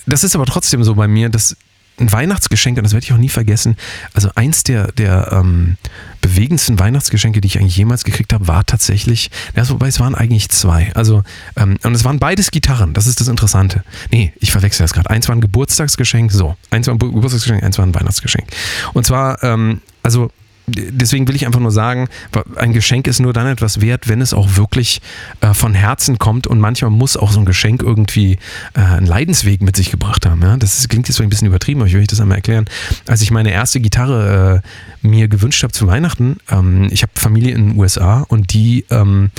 [0.06, 1.56] das ist aber trotzdem so bei mir, dass
[2.00, 3.76] ein Weihnachtsgeschenk, und das werde ich auch nie vergessen,
[4.14, 5.78] also eins der, der ähm,
[6.22, 10.50] bewegendsten Weihnachtsgeschenke, die ich eigentlich jemals gekriegt habe, war tatsächlich, ja, wobei es waren eigentlich
[10.50, 10.92] zwei.
[10.96, 11.24] Also,
[11.56, 13.84] ähm, und es waren beides Gitarren, das ist das Interessante.
[14.12, 15.10] Nee, ich verwechsel das gerade.
[15.10, 16.56] Eins war ein Geburtstagsgeschenk, so.
[16.70, 18.48] Eins war ein Geburtstagsgeschenk, eins war ein Weihnachtsgeschenk.
[18.94, 20.32] Und zwar, ähm, also
[20.70, 22.08] deswegen will ich einfach nur sagen,
[22.56, 25.02] ein Geschenk ist nur dann etwas wert, wenn es auch wirklich
[25.42, 28.38] äh, von Herzen kommt und manchmal muss auch so ein Geschenk irgendwie
[28.74, 30.42] äh, einen Leidensweg mit sich gebracht haben.
[30.42, 30.58] Ja?
[30.58, 32.66] Das klingt jetzt ein bisschen übertrieben, aber ich will euch das einmal erklären.
[33.08, 37.54] Als ich meine erste Gitarre äh, mir gewünscht habe zu Weihnachten, ähm, ich habe Familie
[37.54, 39.32] in den USA und die, ähm,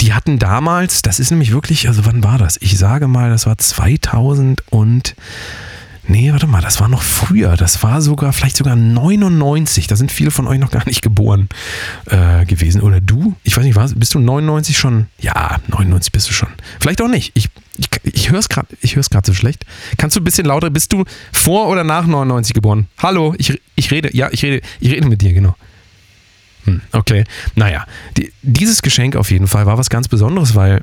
[0.00, 2.58] die hatten damals, das ist nämlich wirklich, also wann war das?
[2.60, 5.14] Ich sage mal, das war 2000 und
[6.06, 7.56] Nee, warte mal, das war noch früher.
[7.56, 9.86] Das war sogar, vielleicht sogar 99.
[9.86, 11.48] Da sind viele von euch noch gar nicht geboren
[12.06, 12.82] äh, gewesen.
[12.82, 13.34] Oder du?
[13.42, 15.06] Ich weiß nicht, was, bist du 99 schon?
[15.18, 16.50] Ja, 99 bist du schon.
[16.78, 17.32] Vielleicht auch nicht.
[17.34, 19.64] Ich, ich, ich höre es gerade so schlecht.
[19.96, 20.68] Kannst du ein bisschen lauter?
[20.68, 22.86] Bist du vor oder nach 99 geboren?
[22.98, 25.56] Hallo, ich, ich rede, ja, ich rede, ich rede mit dir, genau.
[26.64, 27.86] Hm, okay, naja,
[28.16, 30.82] die, dieses Geschenk auf jeden Fall war was ganz Besonderes, weil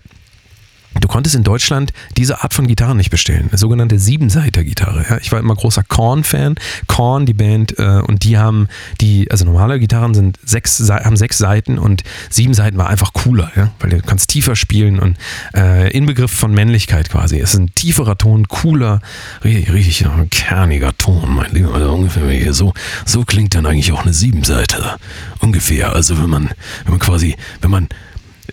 [1.00, 5.06] Du konntest in Deutschland diese Art von Gitarre nicht bestellen, eine sogenannte Siebenseiter-Gitarre.
[5.10, 6.56] Ja, ich war immer großer Korn-Fan.
[6.88, 8.68] Korn, die Band, äh, und die haben
[9.00, 13.52] die, also normale Gitarren sind sechs, haben sechs Seiten und sieben Seiten war einfach cooler,
[13.56, 15.18] ja, weil du kannst tiefer spielen und
[15.56, 17.40] äh, Inbegriff von Männlichkeit quasi.
[17.40, 19.02] Es ist ein tieferer Ton, cooler,
[19.44, 21.74] richtig, richtig kerniger Ton, mein Lieber.
[21.74, 22.74] Also ungefähr so,
[23.06, 24.98] so klingt dann eigentlich auch eine Siebenseiter.
[25.40, 25.94] Ungefähr.
[25.94, 26.50] Also wenn man,
[26.84, 27.88] wenn man quasi, wenn man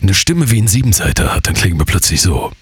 [0.02, 2.52] eine Stimme wie ein Siebenseiter hat, dann klingen wir plötzlich so.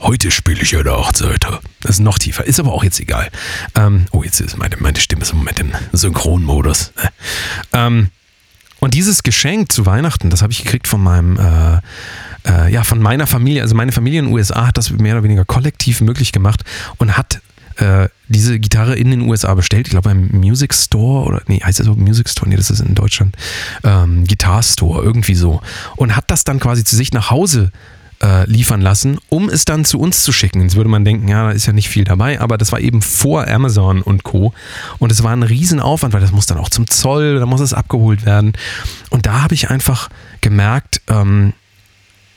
[0.00, 1.60] Heute spiele ich eine Achtseiter.
[1.80, 3.30] Das ist noch tiefer, ist aber auch jetzt egal.
[3.74, 6.92] Ähm, oh, jetzt ist meine, meine Stimme ist im Moment im Synchronmodus.
[7.72, 8.10] Ähm,
[8.80, 11.80] und dieses Geschenk zu Weihnachten, das habe ich gekriegt von meinem, äh,
[12.46, 13.62] äh, ja, von meiner Familie.
[13.62, 16.64] Also meine Familie in den USA hat das mehr oder weniger kollektiv möglich gemacht
[16.98, 17.40] und hat
[17.76, 19.86] äh, diese Gitarre in den USA bestellt.
[19.86, 22.48] Ich glaube beim Music Store oder nee, heißt das so Music Store?
[22.48, 23.36] Nee, das ist in Deutschland.
[23.82, 25.60] Ähm, Guitar Store, irgendwie so.
[25.96, 27.72] Und hat das dann quasi zu sich nach Hause
[28.22, 30.62] äh, liefern lassen, um es dann zu uns zu schicken.
[30.62, 33.02] Jetzt würde man denken, ja, da ist ja nicht viel dabei, aber das war eben
[33.02, 34.54] vor Amazon und Co.
[34.98, 37.74] Und es war ein Riesenaufwand, weil das muss dann auch zum Zoll, da muss es
[37.74, 38.52] abgeholt werden.
[39.10, 40.08] Und da habe ich einfach
[40.40, 41.52] gemerkt, ähm,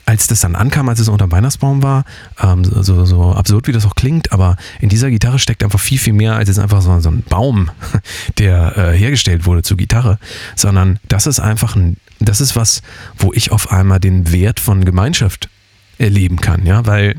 [0.08, 2.06] als das dann ankam, als es unter Weihnachtsbaum war,
[2.42, 5.98] ähm, so, so, absurd wie das auch klingt, aber in dieser Gitarre steckt einfach viel,
[5.98, 7.70] viel mehr als jetzt einfach so, so ein Baum,
[8.38, 10.18] der äh, hergestellt wurde zur Gitarre,
[10.56, 12.80] sondern das ist einfach ein, das ist was,
[13.18, 15.50] wo ich auf einmal den Wert von Gemeinschaft
[15.98, 17.16] erleben kann, ja, weil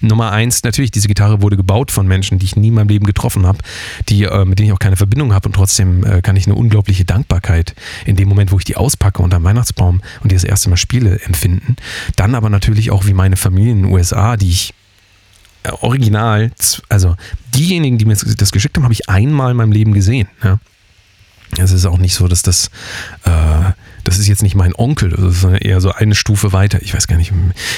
[0.00, 3.06] Nummer eins, natürlich, diese Gitarre wurde gebaut von Menschen, die ich nie in meinem Leben
[3.06, 3.58] getroffen habe,
[4.08, 6.54] die, äh, mit denen ich auch keine Verbindung habe und trotzdem äh, kann ich eine
[6.54, 10.44] unglaubliche Dankbarkeit in dem Moment, wo ich die auspacke unter dem Weihnachtsbaum und die das
[10.44, 11.76] erste Mal spiele, empfinden.
[12.16, 14.74] Dann aber natürlich auch wie meine Familie in den USA, die ich
[15.62, 16.52] äh, original,
[16.88, 17.16] also
[17.54, 20.28] diejenigen, die mir das geschickt haben, habe ich einmal in meinem Leben gesehen.
[20.42, 20.58] Ja.
[21.58, 22.70] Es ist auch nicht so, dass das,
[23.24, 23.72] äh,
[24.04, 26.82] das ist jetzt nicht mein Onkel, sondern eher so eine Stufe weiter.
[26.82, 27.32] Ich weiß gar nicht.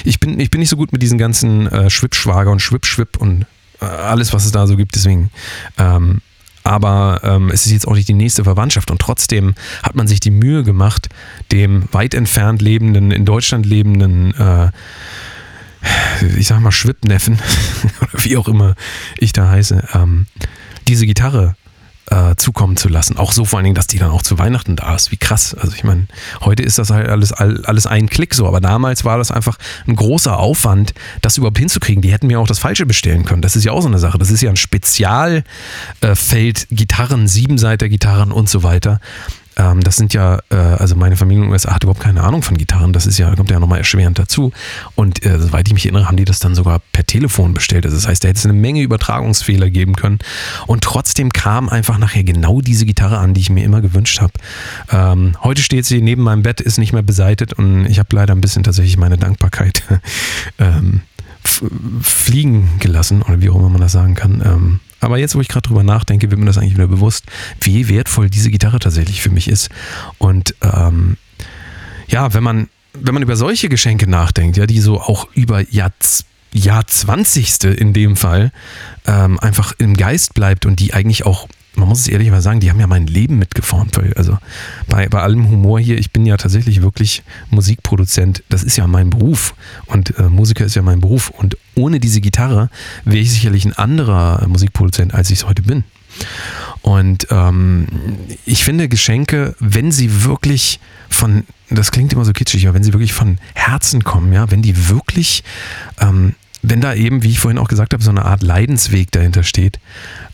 [0.04, 3.46] Ich bin, ich bin nicht so gut mit diesen ganzen äh, Schwippschwager und Schwippschwipp und
[3.80, 4.94] äh, alles, was es da so gibt.
[4.94, 5.30] Deswegen.
[5.76, 6.20] Ähm,
[6.64, 10.20] aber ähm, es ist jetzt auch nicht die nächste Verwandtschaft und trotzdem hat man sich
[10.20, 11.08] die Mühe gemacht,
[11.50, 14.70] dem weit entfernt lebenden, in Deutschland lebenden, äh,
[16.36, 17.38] ich sag mal Schwippneffen
[18.02, 18.74] oder wie auch immer
[19.16, 20.26] ich da heiße, ähm,
[20.88, 21.56] diese Gitarre
[22.10, 23.16] äh, zukommen zu lassen.
[23.16, 25.10] Auch so vor allen Dingen, dass die dann auch zu Weihnachten da ist.
[25.10, 25.54] Wie krass.
[25.54, 26.06] Also ich meine,
[26.40, 29.96] heute ist das halt alles, alles ein Klick so, aber damals war das einfach ein
[29.96, 32.02] großer Aufwand, das überhaupt hinzukriegen.
[32.02, 33.42] Die hätten mir auch das Falsche bestellen können.
[33.42, 34.18] Das ist ja auch so eine Sache.
[34.18, 35.44] Das ist ja ein Spezialfeld,
[36.02, 39.00] äh, Gitarren, Siebenseiter Gitarren und so weiter.
[39.58, 42.42] Ähm, das sind ja, äh, also meine Familie in den USA hat überhaupt keine Ahnung
[42.42, 42.92] von Gitarren.
[42.92, 44.52] Das ist ja, kommt ja nochmal erschwerend dazu.
[44.94, 47.84] Und äh, soweit ich mich erinnere, haben die das dann sogar per Telefon bestellt.
[47.84, 50.20] Also das heißt, da hätte es eine Menge Übertragungsfehler geben können.
[50.66, 54.32] Und trotzdem kam einfach nachher genau diese Gitarre an, die ich mir immer gewünscht habe.
[54.90, 58.34] Ähm, heute steht sie neben meinem Bett, ist nicht mehr beseitet und ich habe leider
[58.34, 59.82] ein bisschen tatsächlich meine Dankbarkeit
[60.58, 61.02] ähm,
[62.02, 64.42] fliegen gelassen oder wie auch immer man das sagen kann.
[64.44, 67.24] Ähm, aber jetzt, wo ich gerade drüber nachdenke, wird mir das eigentlich wieder bewusst,
[67.60, 69.70] wie wertvoll diese Gitarre tatsächlich für mich ist.
[70.18, 71.16] Und ähm,
[72.08, 76.28] ja, wenn man, wenn man über solche Geschenke nachdenkt, ja, die so auch über Jahrzehnte
[76.52, 78.52] Jahrzwanzigste in dem Fall
[79.06, 81.48] ähm, einfach im Geist bleibt und die eigentlich auch
[81.78, 83.98] man muss es ehrlich mal sagen, die haben ja mein Leben mitgeformt.
[84.16, 84.38] Also
[84.88, 88.42] bei, bei allem Humor hier, ich bin ja tatsächlich wirklich Musikproduzent.
[88.48, 89.54] Das ist ja mein Beruf.
[89.86, 91.30] Und äh, Musiker ist ja mein Beruf.
[91.30, 92.68] Und ohne diese Gitarre
[93.04, 95.84] wäre ich sicherlich ein anderer Musikproduzent, als ich es heute bin.
[96.82, 97.86] Und ähm,
[98.44, 102.92] ich finde Geschenke, wenn sie wirklich von, das klingt immer so kitschig, aber wenn sie
[102.92, 105.44] wirklich von Herzen kommen, ja, wenn die wirklich
[106.00, 109.42] ähm, wenn da eben, wie ich vorhin auch gesagt habe, so eine Art Leidensweg dahinter
[109.42, 109.78] steht,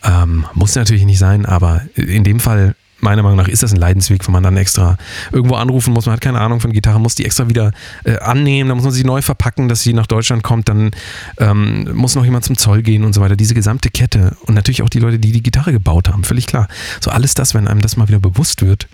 [0.05, 3.79] ähm, muss natürlich nicht sein, aber in dem Fall, meiner Meinung nach, ist das ein
[3.79, 4.97] Leidensweg, wenn man dann extra
[5.33, 7.73] irgendwo anrufen muss, man hat keine Ahnung von Gitarre, muss die extra wieder
[8.05, 10.93] äh, annehmen, dann muss man sie neu verpacken, dass sie nach Deutschland kommt, dann
[11.39, 13.37] ähm, muss noch jemand zum Zoll gehen und so weiter.
[13.37, 16.69] Diese gesamte Kette und natürlich auch die Leute, die die Gitarre gebaut haben, völlig klar.
[17.01, 18.89] So alles das, wenn einem das mal wieder bewusst wird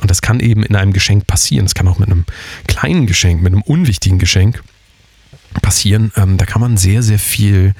[0.00, 2.24] und das kann eben in einem Geschenk passieren, das kann auch mit einem
[2.66, 4.62] kleinen Geschenk, mit einem unwichtigen Geschenk
[5.62, 6.12] passieren.
[6.16, 7.74] Ähm, da kann man sehr, sehr viel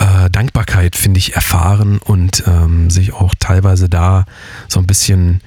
[0.00, 4.24] äh, Dankbarkeit, finde ich, erfahren und ähm, sich auch teilweise da
[4.66, 5.42] so ein bisschen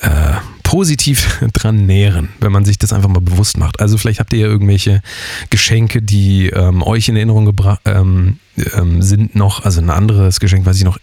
[0.00, 3.80] äh, positiv dran nähren, wenn man sich das einfach mal bewusst macht.
[3.80, 5.02] Also vielleicht habt ihr ja irgendwelche
[5.50, 8.38] Geschenke, die ähm, euch in Erinnerung gebracht ähm,
[8.74, 10.98] ähm, sind noch, also ein anderes Geschenk, was ich noch,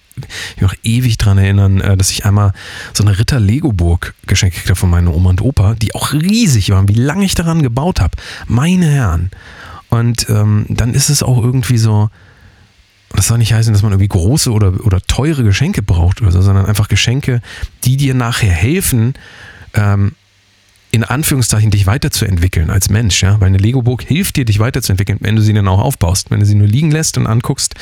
[0.55, 2.53] ich noch ewig dran erinnern, äh, dass ich einmal
[2.93, 6.87] so eine Ritter Lego-Burg geschenkt habe von meiner Oma und Opa, die auch riesig waren,
[6.87, 8.17] wie lange ich daran gebaut habe.
[8.47, 9.29] Meine Herren.
[9.89, 12.09] Und ähm, dann ist es auch irgendwie so,
[13.17, 16.41] das soll nicht heißen, dass man irgendwie große oder, oder teure Geschenke braucht oder so,
[16.41, 17.41] sondern einfach Geschenke,
[17.83, 19.13] die dir nachher helfen,
[19.73, 20.13] ähm,
[20.91, 25.35] in Anführungszeichen dich weiterzuentwickeln als Mensch, ja, weil eine Lego-Burg hilft dir, dich weiterzuentwickeln, wenn
[25.35, 26.31] du sie dann auch aufbaust.
[26.31, 27.75] Wenn du sie nur liegen lässt und anguckst,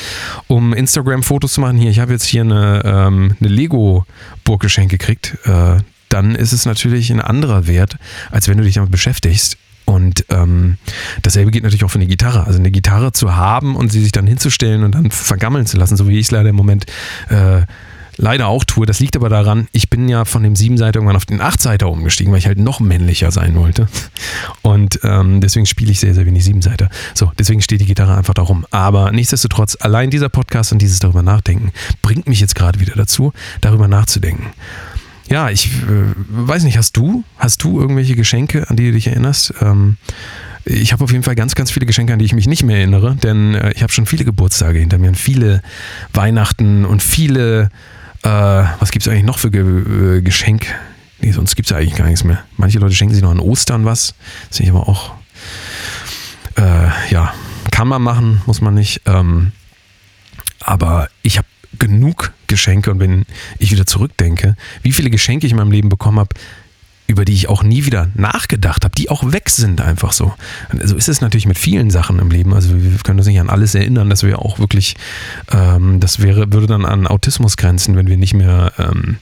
[0.47, 5.37] um Instagram-Fotos zu machen, hier, ich habe jetzt hier eine, ähm, eine Lego-Burg geschenkt gekriegt,
[5.45, 5.77] äh,
[6.09, 7.97] dann ist es natürlich ein anderer Wert,
[8.31, 9.57] als wenn du dich damit beschäftigst.
[9.85, 10.77] Und ähm,
[11.21, 12.45] dasselbe geht natürlich auch für eine Gitarre.
[12.45, 15.97] Also eine Gitarre zu haben und sie sich dann hinzustellen und dann vergammeln zu lassen,
[15.97, 16.85] so wie ich es leider im Moment
[17.29, 17.61] äh,
[18.17, 18.85] leider auch tue.
[18.85, 22.31] Das liegt aber daran, ich bin ja von dem Siebenseiter irgendwann auf den Achtseiter umgestiegen,
[22.31, 23.87] weil ich halt noch männlicher sein wollte.
[24.61, 26.89] Und ähm, deswegen spiele ich sehr, sehr wenig Siebenseiter.
[27.13, 28.65] So, deswegen steht die Gitarre einfach darum.
[28.71, 33.33] Aber nichtsdestotrotz, allein dieser Podcast und dieses darüber nachdenken bringt mich jetzt gerade wieder dazu,
[33.61, 34.47] darüber nachzudenken.
[35.29, 39.07] Ja, ich äh, weiß nicht, hast du, hast du irgendwelche Geschenke, an die du dich
[39.07, 39.53] erinnerst?
[39.61, 39.97] Ähm,
[40.65, 42.77] ich habe auf jeden Fall ganz, ganz viele Geschenke, an die ich mich nicht mehr
[42.77, 45.61] erinnere, denn äh, ich habe schon viele Geburtstage hinter mir und viele
[46.13, 47.69] Weihnachten und viele
[48.23, 48.29] äh,
[48.79, 50.67] was gibt es eigentlich noch für Ge äh, Geschenk?
[51.19, 52.43] Nee, sonst gibt es ja eigentlich gar nichts mehr.
[52.57, 54.15] Manche Leute schenken sich noch an Ostern was.
[54.49, 55.13] Das sehe ich aber auch.
[56.55, 57.33] Äh, ja,
[57.71, 59.01] kann man machen, muss man nicht.
[59.05, 59.51] Ähm,
[60.61, 61.47] aber ich habe
[61.79, 63.25] genug Geschenke und wenn
[63.59, 66.35] ich wieder zurückdenke, wie viele Geschenke ich in meinem Leben bekommen habe,
[67.07, 70.33] über die ich auch nie wieder nachgedacht habe, die auch weg sind einfach so.
[70.71, 72.53] So also ist es natürlich mit vielen Sachen im Leben.
[72.53, 74.95] Also wir können uns nicht an alles erinnern, dass wir auch wirklich,
[75.51, 79.17] ähm, das wäre, würde dann an Autismus grenzen, wenn wir nicht mehr ähm,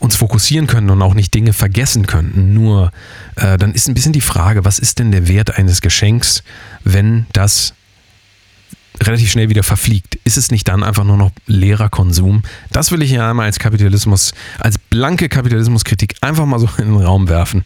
[0.00, 2.54] uns fokussieren können und auch nicht Dinge vergessen könnten.
[2.54, 2.90] Nur
[3.36, 6.42] äh, dann ist ein bisschen die Frage, was ist denn der Wert eines Geschenks,
[6.84, 7.74] wenn das
[9.02, 10.18] relativ schnell wieder verfliegt.
[10.24, 12.42] Ist es nicht dann einfach nur noch leerer Konsum?
[12.70, 16.96] Das will ich hier einmal als Kapitalismus, als blanke Kapitalismuskritik einfach mal so in den
[16.96, 17.64] Raum werfen.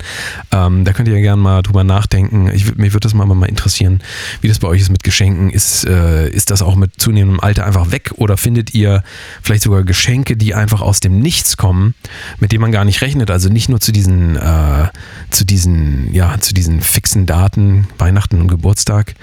[0.50, 2.48] Ähm, da könnt ihr ja gerne mal drüber nachdenken.
[2.48, 4.02] Ich, mich würde das mal, mal interessieren,
[4.40, 5.50] wie das bei euch ist mit Geschenken.
[5.50, 9.02] Ist, äh, ist das auch mit zunehmendem Alter einfach weg oder findet ihr
[9.42, 11.94] vielleicht sogar Geschenke, die einfach aus dem Nichts kommen,
[12.38, 13.30] mit denen man gar nicht rechnet?
[13.30, 14.88] Also nicht nur zu diesen, äh,
[15.30, 19.14] zu diesen, ja, zu diesen fixen Daten, Weihnachten und Geburtstag.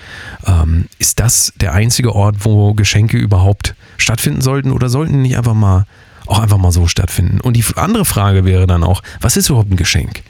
[0.46, 5.54] Ähm, ist das der einzige Ort, wo Geschenke überhaupt stattfinden sollten oder sollten nicht einfach
[5.54, 5.86] mal
[6.26, 7.42] auch einfach mal so stattfinden.
[7.42, 10.22] Und die andere Frage wäre dann auch, was ist überhaupt ein Geschenk?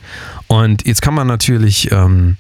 [0.48, 2.38] Und jetzt kann man natürlich ähm,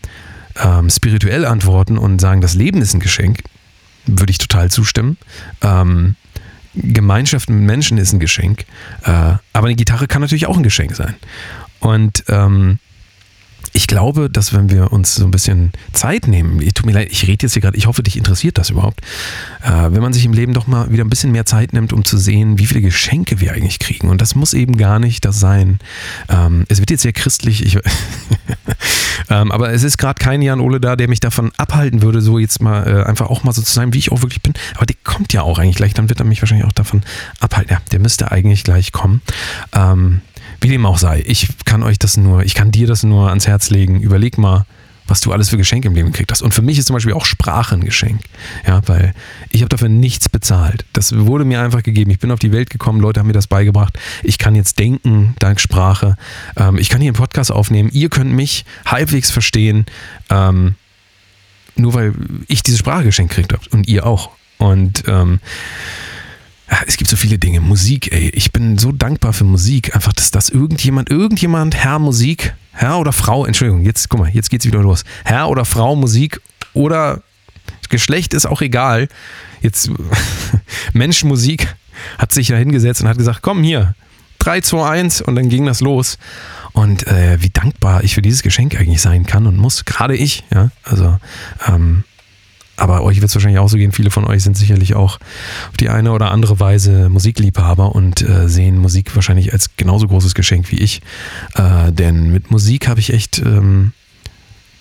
[0.56, 3.44] ähm, spirituell antworten und sagen, das Leben ist ein Geschenk.
[4.06, 5.18] Würde ich total zustimmen.
[5.62, 6.16] Ähm,
[6.74, 8.66] Gemeinschaft mit Menschen ist ein Geschenk.
[9.04, 11.16] Äh, aber eine Gitarre kann natürlich auch ein Geschenk sein.
[11.80, 12.80] Und ähm,
[13.74, 17.28] ich glaube, dass wenn wir uns so ein bisschen Zeit nehmen, tut mir leid, ich
[17.28, 19.02] rede jetzt hier gerade, ich hoffe, dich interessiert das überhaupt,
[19.64, 22.06] äh, wenn man sich im Leben doch mal wieder ein bisschen mehr Zeit nimmt, um
[22.06, 24.10] zu sehen, wie viele Geschenke wir eigentlich kriegen.
[24.10, 25.80] Und das muss eben gar nicht das sein.
[26.30, 27.78] Ähm, es wird jetzt sehr christlich, ich,
[29.30, 32.40] ähm, aber es ist gerade kein Jan Ole da, der mich davon abhalten würde, so
[32.40, 34.54] jetzt mal äh, einfach auch mal so zu sein, wie ich auch wirklich bin.
[34.76, 37.04] Aber der kommt ja auch eigentlich gleich, dann wird er mich wahrscheinlich auch davon
[37.40, 37.74] abhalten.
[37.74, 39.22] Ja, der müsste eigentlich gleich kommen.
[39.74, 40.22] Ähm,
[40.62, 43.48] wie dem auch sei, ich kann euch das nur, ich kann dir das nur ans
[43.48, 44.02] Herz legen.
[44.02, 44.66] Überleg mal,
[45.10, 46.42] was du alles für Geschenke im Leben gekriegt hast.
[46.42, 48.22] Und für mich ist zum Beispiel auch Sprache ein Geschenk.
[48.66, 49.14] Ja, weil
[49.50, 50.86] ich habe dafür nichts bezahlt.
[50.94, 52.12] Das wurde mir einfach gegeben.
[52.12, 53.98] Ich bin auf die Welt gekommen, Leute haben mir das beigebracht.
[54.24, 56.16] Ich kann jetzt denken dank Sprache.
[56.56, 57.90] Ähm, ich kann hier einen Podcast aufnehmen.
[57.92, 59.86] Ihr könnt mich halbwegs verstehen,
[60.30, 60.76] ähm,
[61.76, 62.14] nur weil
[62.48, 63.64] ich diese Sprache geschenkt gekriegt habe.
[63.72, 64.30] Und ihr auch.
[64.58, 65.40] Und ähm,
[66.88, 67.62] es gibt so viele Dinge.
[67.62, 68.30] Musik, ey.
[68.30, 69.96] Ich bin so dankbar für Musik.
[69.96, 74.50] Einfach, dass das irgendjemand, irgendjemand, Herr Musik, Herr oder Frau, Entschuldigung, jetzt, guck mal, jetzt
[74.50, 75.04] geht's wieder los.
[75.26, 76.42] Herr oder Frau Musik
[76.74, 77.22] oder
[77.90, 79.08] Geschlecht ist auch egal.
[79.62, 79.90] Jetzt,
[80.94, 81.76] Mensch Musik
[82.18, 83.96] hat sich da hingesetzt und hat gesagt, komm hier,
[84.40, 86.18] 3, 2, 1 und dann ging das los.
[86.72, 89.86] Und äh, wie dankbar ich für dieses Geschenk eigentlich sein kann und muss.
[89.86, 90.70] Gerade ich, ja.
[90.84, 91.18] Also,
[91.68, 92.04] ähm,
[92.80, 93.92] aber euch wird es wahrscheinlich auch so gehen.
[93.92, 95.20] Viele von euch sind sicherlich auch
[95.70, 100.34] auf die eine oder andere Weise Musikliebhaber und äh, sehen Musik wahrscheinlich als genauso großes
[100.34, 101.02] Geschenk wie ich.
[101.56, 103.40] Äh, denn mit Musik habe ich echt.
[103.40, 103.94] Ähm,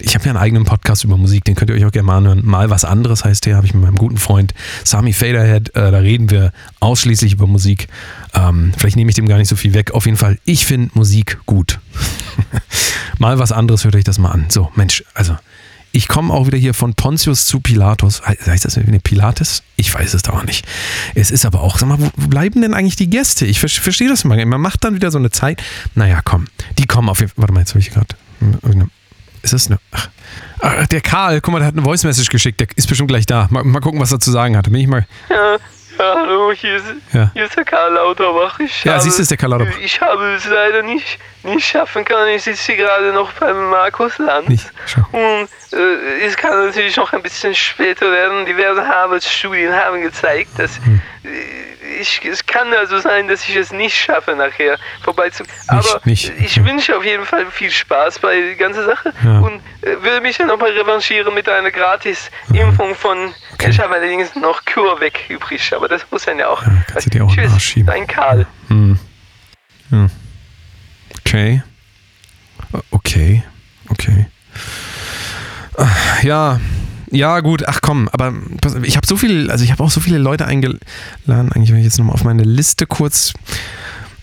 [0.01, 2.19] ich habe ja einen eigenen Podcast über Musik, den könnt ihr euch auch gerne mal
[2.19, 2.43] anhören.
[2.45, 5.75] Mal was anderes heißt der, habe ich mit meinem guten Freund Sami Faderhead.
[5.75, 7.89] Äh, da reden wir ausschließlich über Musik.
[8.33, 9.91] Ähm, vielleicht nehme ich dem gar nicht so viel weg.
[9.91, 11.81] Auf jeden Fall, ich finde Musik gut.
[13.19, 14.47] mal was anderes, hört euch das mal an.
[14.51, 15.37] So, Mensch, also
[15.93, 18.23] ich komme auch wieder hier von Pontius zu Pilatus.
[18.27, 19.63] Heißt das Pilates?
[19.77, 20.67] Ich weiß es doch nicht.
[21.15, 23.47] Es ist aber auch, sag mal, wo bleiben denn eigentlich die Gäste?
[23.47, 24.45] Ich verstehe das mal.
[24.45, 25.63] Man macht dann wieder so eine Zeit.
[25.95, 26.47] Naja, komm.
[26.79, 27.39] Die kommen auf jeden Fall.
[27.43, 28.09] Warte mal, jetzt habe ich gerade.
[29.43, 29.79] Ist das eine.
[29.93, 30.09] Ach.
[30.61, 32.61] Ah, der Karl, guck mal, der hat eine Voice Message geschickt.
[32.61, 33.47] Der ist bestimmt gleich da.
[33.51, 34.65] Mal, mal gucken, was er zu sagen hat.
[34.65, 35.07] Bin ich mal.
[35.31, 35.57] Ja.
[35.99, 37.31] Hallo, hier ist, ja.
[37.35, 38.59] hier ist der Karl Lauterbach.
[38.61, 39.79] Ich ja, habe, siehst du, ist der Karl Lauterbach.
[39.81, 42.29] Ich habe es leider nicht, nicht schaffen kann.
[42.29, 44.49] Ich sitze hier gerade noch beim Markus Land.
[44.49, 45.09] Nicht schaffen.
[45.13, 48.47] Und äh, es kann natürlich noch ein bisschen später werden.
[48.47, 51.01] Diverse Harvard-Studien haben gezeigt, dass Hm.
[51.25, 51.29] äh,
[52.01, 55.59] ich, es kann also sein, dass ich es nicht schaffe, nachher vorbeizukommen.
[55.69, 59.41] Aber nicht, ich wünsche auf jeden Fall viel Spaß bei der ganzen Sache Ja.
[59.41, 63.35] und äh, würde mich dann nochmal revanchieren mit einer Gratis-Impfung von.
[63.55, 63.71] Okay.
[63.71, 66.63] Ich habe allerdings noch CureVac übrig, aber das muss dann ja auch.
[66.63, 68.47] Ja, kannst du dir auch Tschüss, dein Karl.
[68.69, 68.99] Hm.
[69.91, 70.07] Ja.
[71.21, 71.63] Okay.
[72.93, 73.43] Okay.
[73.91, 74.27] Okay.
[75.77, 75.87] Ah,
[76.23, 76.61] Ja.
[77.11, 78.35] Ja, gut, ach komm, aber
[78.83, 80.81] ich habe so viel, also ich habe auch so viele Leute eingeladen.
[81.53, 83.33] Eigentlich, wenn ich jetzt nochmal auf meine Liste kurz.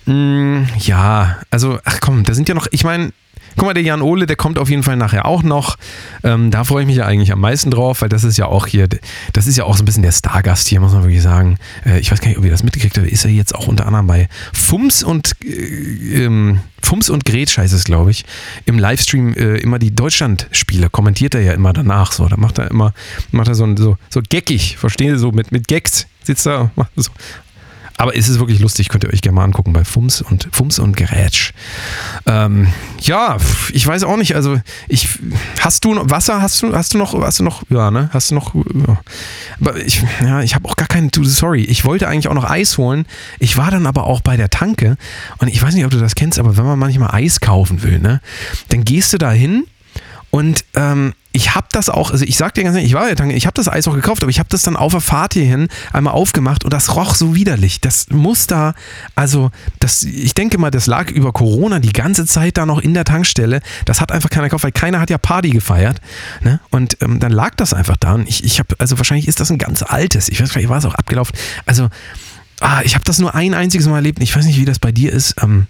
[0.06, 3.12] Mm, ja, also, ach komm, da sind ja noch, ich meine,
[3.56, 5.78] guck mal, der Jan Ole, der kommt auf jeden Fall nachher auch noch.
[6.24, 8.68] Ähm, da freue ich mich ja eigentlich am meisten drauf, weil das ist ja auch
[8.68, 8.88] hier,
[9.34, 11.58] das ist ja auch so ein bisschen der Stargast hier, muss man wirklich sagen.
[11.86, 13.86] Äh, ich weiß gar nicht, ob ihr das mitgekriegt habt, ist er jetzt auch unter
[13.86, 18.26] anderem bei Fums und äh, ähm, Fums und Gretsch heißt es, glaube ich,
[18.66, 22.28] im Livestream äh, immer die Deutschland-Spiele, kommentiert er ja immer danach so.
[22.28, 22.93] Da macht er immer,
[23.32, 26.45] macht er so, so, so geckig, versteht ihr, so mit, mit Gags sitzt
[26.76, 27.12] macht so.
[27.98, 30.80] Aber es ist wirklich lustig, könnt ihr euch gerne mal angucken bei Fums und Fums
[30.80, 31.54] und Gerätsch.
[32.26, 32.68] Ähm,
[33.02, 33.38] ja,
[33.72, 34.36] ich weiß auch nicht.
[34.36, 35.08] Also ich
[35.62, 36.41] hast du noch Wasser?
[36.41, 38.10] Hast du hast du noch hast du noch ja ne?
[38.12, 38.54] Hast du noch?
[38.56, 39.02] Ja.
[39.62, 41.10] Aber ich ja ich habe auch gar keinen.
[41.24, 43.06] Sorry, ich wollte eigentlich auch noch Eis holen.
[43.39, 44.98] Ich war dann aber auch bei der Tanke
[45.38, 48.00] und ich weiß nicht, ob du das kennst, aber wenn man manchmal Eis kaufen will,
[48.00, 48.20] ne,
[48.70, 49.66] dann gehst du da hin
[50.32, 53.26] und ähm, ich habe das auch, also ich sag dir ganz ehrlich, ich war ja
[53.26, 55.68] ich habe das Eis auch gekauft, aber ich habe das dann auf der Fahrt hierhin
[55.92, 57.82] einmal aufgemacht und das roch so widerlich.
[57.82, 58.74] Das muss da,
[59.16, 62.94] also das, ich denke mal, das lag über Corona die ganze Zeit da noch in
[62.94, 63.60] der Tankstelle.
[63.84, 66.00] Das hat einfach keiner gekauft, weil keiner hat ja Party gefeiert.
[66.40, 66.62] Ne?
[66.72, 68.14] Und ähm, dann lag das einfach da.
[68.14, 70.30] Und ich, ich habe, also wahrscheinlich ist das ein ganz altes.
[70.30, 71.36] Ich weiß gar nicht, war es auch abgelaufen.
[71.66, 71.90] Also,
[72.62, 74.22] ah, ich habe das nur ein einziges Mal erlebt.
[74.22, 75.36] Ich weiß nicht, wie das bei dir ist.
[75.44, 75.68] Ähm,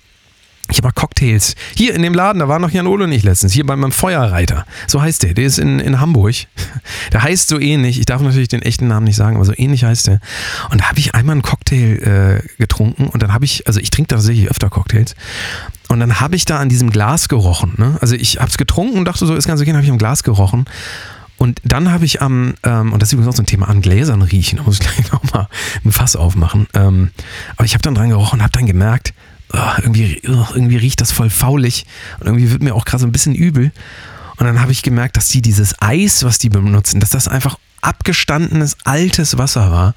[0.70, 1.56] ich habe mal Cocktails.
[1.76, 3.54] Hier in dem Laden, da war noch Jan Ole nicht letztens.
[3.54, 4.66] Hier bei meinem Feuerreiter.
[4.88, 5.36] So heißt der.
[5.36, 6.36] Der ist in, in Hamburg.
[7.12, 8.00] Der heißt so ähnlich.
[8.00, 10.20] Ich darf natürlich den echten Namen nicht sagen, aber so ähnlich heißt der.
[10.72, 13.90] Und da habe ich einmal einen Cocktail äh, getrunken und dann habe ich, also ich
[13.92, 15.16] trinke tatsächlich öfter Cocktails.
[15.88, 17.74] Und dann habe ich da an diesem Glas gerochen.
[17.78, 17.98] Ne?
[18.02, 20.00] Also ich habe es getrunken und dachte so, ist ganz okay, dann habe ich am
[20.00, 20.66] Glas gerochen.
[21.38, 23.82] Und dann habe ich am, ähm, und das ist übrigens auch so ein Thema, an
[23.82, 24.58] Gläsern riechen.
[24.58, 25.48] Da muss ich gleich nochmal
[25.84, 26.68] ein Fass aufmachen.
[26.74, 27.12] Ähm,
[27.56, 29.14] aber ich habe dann dran gerochen und habe dann gemerkt,
[29.82, 31.86] irgendwie, ah, irgendwie riecht das voll faulig
[32.20, 33.72] und irgendwie wird mir auch gerade so ein bisschen übel.
[34.38, 37.58] Und dann habe ich gemerkt, dass die dieses Eis, was die benutzen, dass das einfach
[37.82, 39.96] abgestandenes altes Wasser war.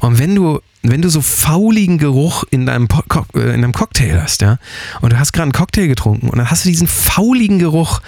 [0.00, 3.72] Und wenn du wenn du so fauligen Geruch in deinem, Po- Co- äh, in deinem
[3.72, 4.58] Cocktail hast, ja,
[5.00, 8.00] und du hast gerade einen Cocktail getrunken und dann hast du diesen fauligen Geruch,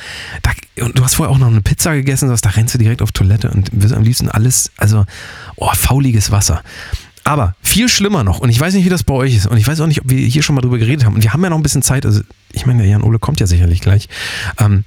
[0.43, 0.53] da,
[0.85, 3.11] und du hast vorher auch noch eine Pizza gegessen, sowas, da rennst du direkt auf
[3.11, 5.07] Toilette und wirst am liebsten alles, also,
[5.57, 6.63] oh, fauliges Wasser.
[7.29, 9.67] Aber viel schlimmer noch, und ich weiß nicht, wie das bei euch ist, und ich
[9.67, 11.51] weiß auch nicht, ob wir hier schon mal drüber geredet haben, und wir haben ja
[11.51, 12.23] noch ein bisschen Zeit, also
[12.53, 14.09] ich meine, der Jan Ole kommt ja sicherlich gleich.
[14.59, 14.85] Ähm,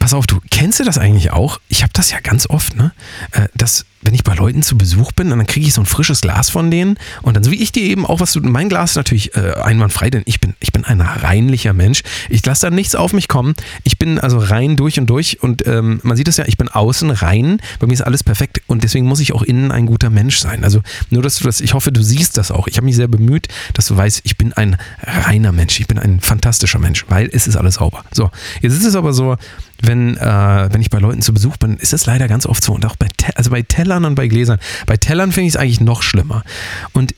[0.00, 1.60] pass auf, du kennst du das eigentlich auch?
[1.68, 2.92] Ich habe das ja ganz oft, ne?
[3.30, 6.20] Äh, Dass, wenn ich bei Leuten zu Besuch bin dann kriege ich so ein frisches
[6.20, 8.90] Glas von denen und dann so wie ich dir eben auch was du, mein Glas
[8.90, 12.02] ist natürlich äh, einwandfrei, denn ich bin, ich bin ein reinlicher Mensch.
[12.28, 13.54] Ich lasse da nichts auf mich kommen.
[13.84, 16.68] Ich bin also rein durch und durch und ähm, man sieht es ja, ich bin
[16.68, 17.58] außen rein.
[17.78, 20.64] Bei mir ist alles perfekt und deswegen muss ich auch innen ein guter Mensch sein.
[20.64, 22.66] Also nur, dass du das, ich hoffe, du siehst das auch.
[22.68, 25.78] Ich habe mich sehr bemüht, dass du weißt, ich bin ein reiner Mensch.
[25.80, 28.04] Ich bin ein fantastischer Mensch, weil es ist alles sauber.
[28.12, 28.30] So,
[28.60, 29.36] jetzt ist es aber so,
[29.82, 32.72] wenn, äh, wenn ich bei Leuten zu Besuch bin, ist das leider ganz oft so.
[32.72, 34.58] Und auch bei, Te also bei Tellern und bei Gläsern.
[34.86, 36.44] Bei Tellern finde ich es eigentlich noch schlimmer.
[36.92, 37.14] Und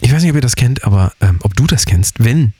[0.00, 2.54] ich weiß nicht, ob ihr das kennt, aber ähm, ob du das kennst, wenn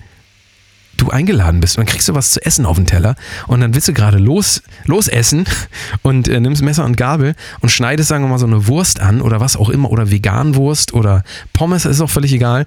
[0.99, 3.15] du eingeladen bist und dann kriegst du was zu essen auf den Teller
[3.47, 5.47] und dann willst du gerade los, losessen
[6.03, 9.23] und äh, nimmst Messer und Gabel und schneidest, sagen wir mal, so eine Wurst an
[9.23, 11.25] oder was auch immer oder Veganwurst oder
[11.55, 12.67] Pommes, ist auch völlig egal.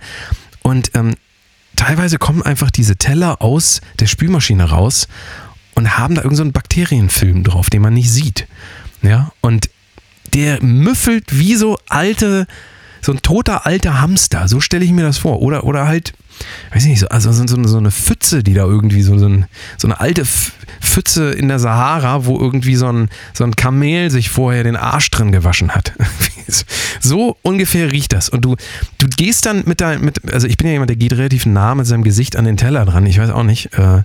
[0.63, 1.13] Und ähm,
[1.75, 5.07] teilweise kommen einfach diese Teller aus der Spülmaschine raus
[5.75, 8.47] und haben da irgendeinen so Bakterienfilm drauf, den man nicht sieht.
[9.01, 9.69] Ja, und
[10.33, 12.47] der müffelt wie so alte,
[13.01, 15.41] so ein toter alter Hamster, so stelle ich mir das vor.
[15.41, 16.13] Oder, oder halt,
[16.73, 19.27] weiß ich nicht, so, also so, so, so eine Pfütze, die da irgendwie, so, so,
[19.27, 19.45] ein,
[19.77, 20.25] so eine alte
[20.81, 25.11] Pfütze in der Sahara, wo irgendwie so ein, so ein Kamel sich vorher den Arsch
[25.11, 25.93] drin gewaschen hat.
[26.99, 28.29] so ungefähr riecht das.
[28.29, 28.55] Und du,
[28.97, 31.75] du gehst dann mit deinem, mit, also ich bin ja jemand, der geht relativ nah
[31.75, 33.05] mit seinem Gesicht an den Teller dran.
[33.05, 33.73] Ich weiß auch nicht.
[33.77, 34.03] Äh,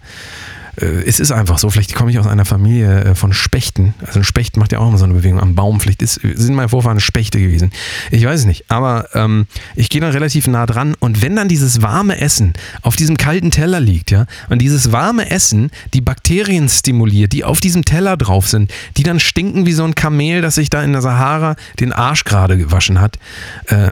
[0.85, 1.71] es ist einfach so.
[1.71, 3.95] Vielleicht komme ich aus einer Familie äh, von Spechten.
[4.07, 5.81] Also ein Specht macht ja auch immer so eine Bewegung am Baum.
[5.81, 7.73] Vielleicht ist, sind meine Vorfahren Spechte gewesen.
[8.11, 8.71] Ich weiß es nicht.
[8.71, 10.95] Aber ähm, ich gehe dann relativ nah dran.
[10.99, 12.53] Und wenn dann dieses warme Essen
[12.83, 17.61] auf diesem kalten Teller liegt, ja, und dieses warme Essen die Bakterien stimuliert, die auf
[17.61, 20.93] diesem Teller drauf sind, die dann stinken wie so ein Kamel, das sich da in
[20.93, 23.19] der Sahara den Arsch gerade gewaschen hat,
[23.67, 23.91] äh,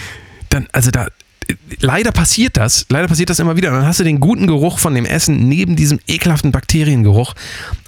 [0.50, 1.08] dann, also da,
[1.80, 3.70] leider passiert das, leider passiert das immer wieder.
[3.70, 7.34] Dann hast du den guten Geruch von dem Essen neben diesem ekelhaften Bakteriengeruch.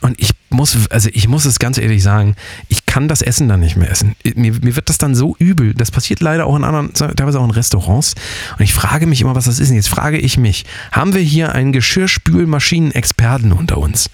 [0.00, 2.36] Und ich muss, also ich muss es ganz ehrlich sagen,
[2.68, 4.16] ich kann das Essen dann nicht mehr essen.
[4.34, 5.74] Mir, mir wird das dann so übel.
[5.74, 8.14] Das passiert leider auch in anderen, teilweise auch in Restaurants.
[8.58, 9.70] Und ich frage mich immer, was das ist.
[9.70, 14.10] Und jetzt frage ich mich, haben wir hier einen Geschirrspülmaschinen-Experten unter uns?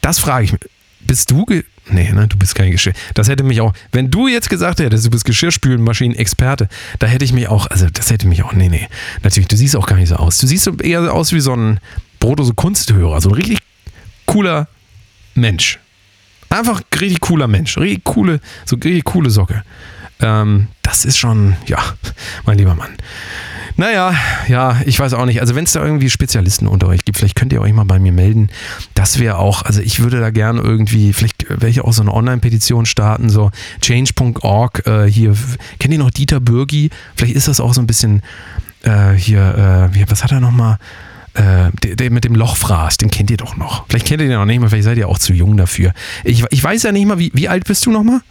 [0.00, 0.60] Das frage ich mich.
[1.00, 1.46] Bist du,
[1.90, 2.92] Nee, ne, du bist kein Geschirr.
[3.14, 6.68] Das hätte mich auch, wenn du jetzt gesagt hättest, du bist Geschirrspülmaschinen-Experte,
[6.98, 8.88] da hätte ich mich auch, also das hätte mich auch, nee, nee.
[9.22, 10.38] Natürlich, du siehst auch gar nicht so aus.
[10.38, 11.80] Du siehst so eher aus wie so ein
[12.20, 13.58] Brotose Kunsthörer, so ein richtig
[14.26, 14.68] cooler
[15.34, 15.78] Mensch.
[16.50, 19.62] Einfach richtig cooler Mensch, richtig coole, so richtig coole Socke.
[20.20, 21.78] Ähm, das ist schon, ja,
[22.44, 22.96] mein lieber Mann.
[23.78, 24.12] Naja,
[24.48, 25.40] ja, ich weiß auch nicht.
[25.40, 28.00] Also wenn es da irgendwie Spezialisten unter euch gibt, vielleicht könnt ihr euch mal bei
[28.00, 28.50] mir melden.
[28.94, 32.12] Das wäre auch, also ich würde da gerne irgendwie, vielleicht werde ich auch so eine
[32.12, 34.84] Online-Petition starten, so change.org.
[34.84, 35.32] Äh, hier,
[35.78, 36.90] kennt ihr noch Dieter Bürgi?
[37.14, 38.22] Vielleicht ist das auch so ein bisschen
[38.82, 40.78] äh, hier, äh, was hat er nochmal?
[41.34, 43.86] Äh, der, der, mit dem Lochfraß, den kennt ihr doch noch.
[43.88, 45.92] Vielleicht kennt ihr den noch nicht mal, vielleicht seid ihr auch zu jung dafür.
[46.24, 48.22] Ich, ich weiß ja nicht mal, wie, wie alt bist du nochmal?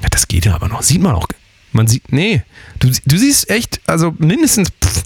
[0.00, 0.80] Ja, das geht ja aber noch.
[0.80, 1.28] Sieht man auch
[1.72, 2.42] man sieht, nee,
[2.78, 5.04] du, du siehst echt, also mindestens, pff,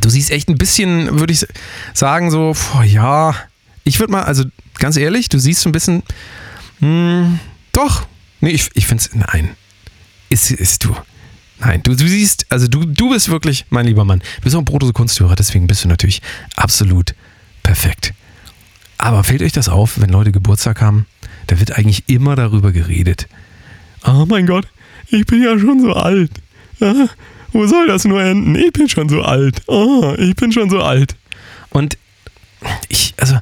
[0.00, 1.46] du siehst echt ein bisschen, würde ich
[1.92, 3.34] sagen, so, boah, ja,
[3.84, 4.44] ich würde mal, also
[4.78, 6.02] ganz ehrlich, du siehst so ein bisschen,
[6.80, 7.38] mh, hm,
[7.72, 8.06] doch,
[8.40, 9.50] nee, ich, ich finde es, nein,
[10.28, 10.96] ist, ist du.
[11.60, 14.60] Nein, du, du siehst, also du, du bist wirklich, mein lieber Mann, du bist auch
[14.60, 16.20] ein Brotose Kunsthörer, deswegen bist du natürlich
[16.56, 17.14] absolut
[17.62, 18.12] perfekt.
[18.98, 21.06] Aber fällt euch das auf, wenn Leute Geburtstag haben?
[21.46, 23.28] Da wird eigentlich immer darüber geredet.
[24.04, 24.66] Oh mein Gott,
[25.08, 26.30] ich bin ja schon so alt.
[26.80, 27.08] Ja,
[27.52, 28.54] wo soll das nur enden?
[28.56, 29.62] Ich bin schon so alt.
[29.66, 31.16] Oh, ich bin schon so alt.
[31.70, 31.96] Und
[32.88, 33.38] ich, also,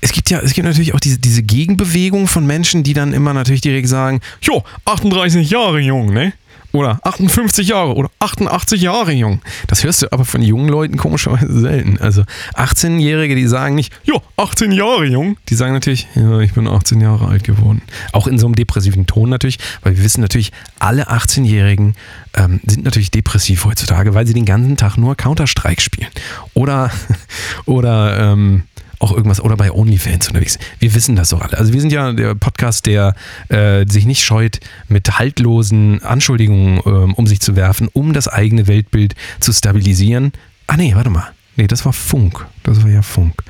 [0.00, 3.34] es gibt ja, es gibt natürlich auch diese, diese Gegenbewegung von Menschen, die dann immer
[3.34, 6.32] natürlich direkt sagen, jo, 38 Jahre jung, ne?
[6.72, 9.40] Oder 58 Jahre oder 88 Jahre jung.
[9.66, 11.98] Das hörst du aber von jungen Leuten komischerweise selten.
[11.98, 12.22] Also
[12.54, 15.36] 18-Jährige, die sagen nicht, jo, 18 Jahre jung.
[15.48, 17.82] Die sagen natürlich, ja, ich bin 18 Jahre alt geworden.
[18.12, 21.94] Auch in so einem depressiven Ton natürlich, weil wir wissen natürlich, alle 18-Jährigen
[22.34, 26.10] ähm, sind natürlich depressiv heutzutage, weil sie den ganzen Tag nur Counter-Strike spielen.
[26.54, 26.92] Oder,
[27.66, 28.62] oder ähm,
[29.00, 30.58] auch irgendwas oder bei OnlyFans unterwegs.
[30.78, 31.58] Wir wissen das doch alle.
[31.58, 33.14] Also wir sind ja der Podcast, der
[33.48, 38.66] äh, sich nicht scheut, mit haltlosen Anschuldigungen äh, um sich zu werfen, um das eigene
[38.66, 40.32] Weltbild zu stabilisieren.
[40.66, 41.32] Ah nee, warte mal.
[41.56, 42.46] Nee, das war Funk.
[42.62, 43.42] Das war ja Funk.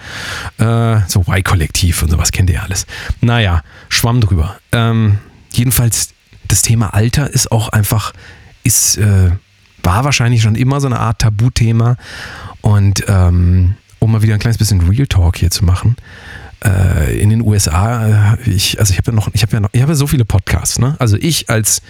[0.58, 2.86] Äh, so Y-Kollektiv und sowas kennt ihr alles.
[3.20, 4.56] Naja, schwamm drüber.
[4.72, 5.18] Ähm,
[5.52, 6.10] jedenfalls,
[6.48, 8.12] das Thema Alter ist auch einfach,
[8.62, 9.30] ist, äh,
[9.82, 11.96] war wahrscheinlich schon immer so eine Art Tabuthema.
[12.62, 15.96] Und ähm, um mal wieder ein kleines bisschen Real Talk hier zu machen.
[16.64, 19.70] Äh, in den USA, äh, ich, also ich habe ja noch, ich habe ja noch,
[19.72, 20.96] ich habe ja so viele Podcasts, ne?
[20.98, 21.80] Also ich als,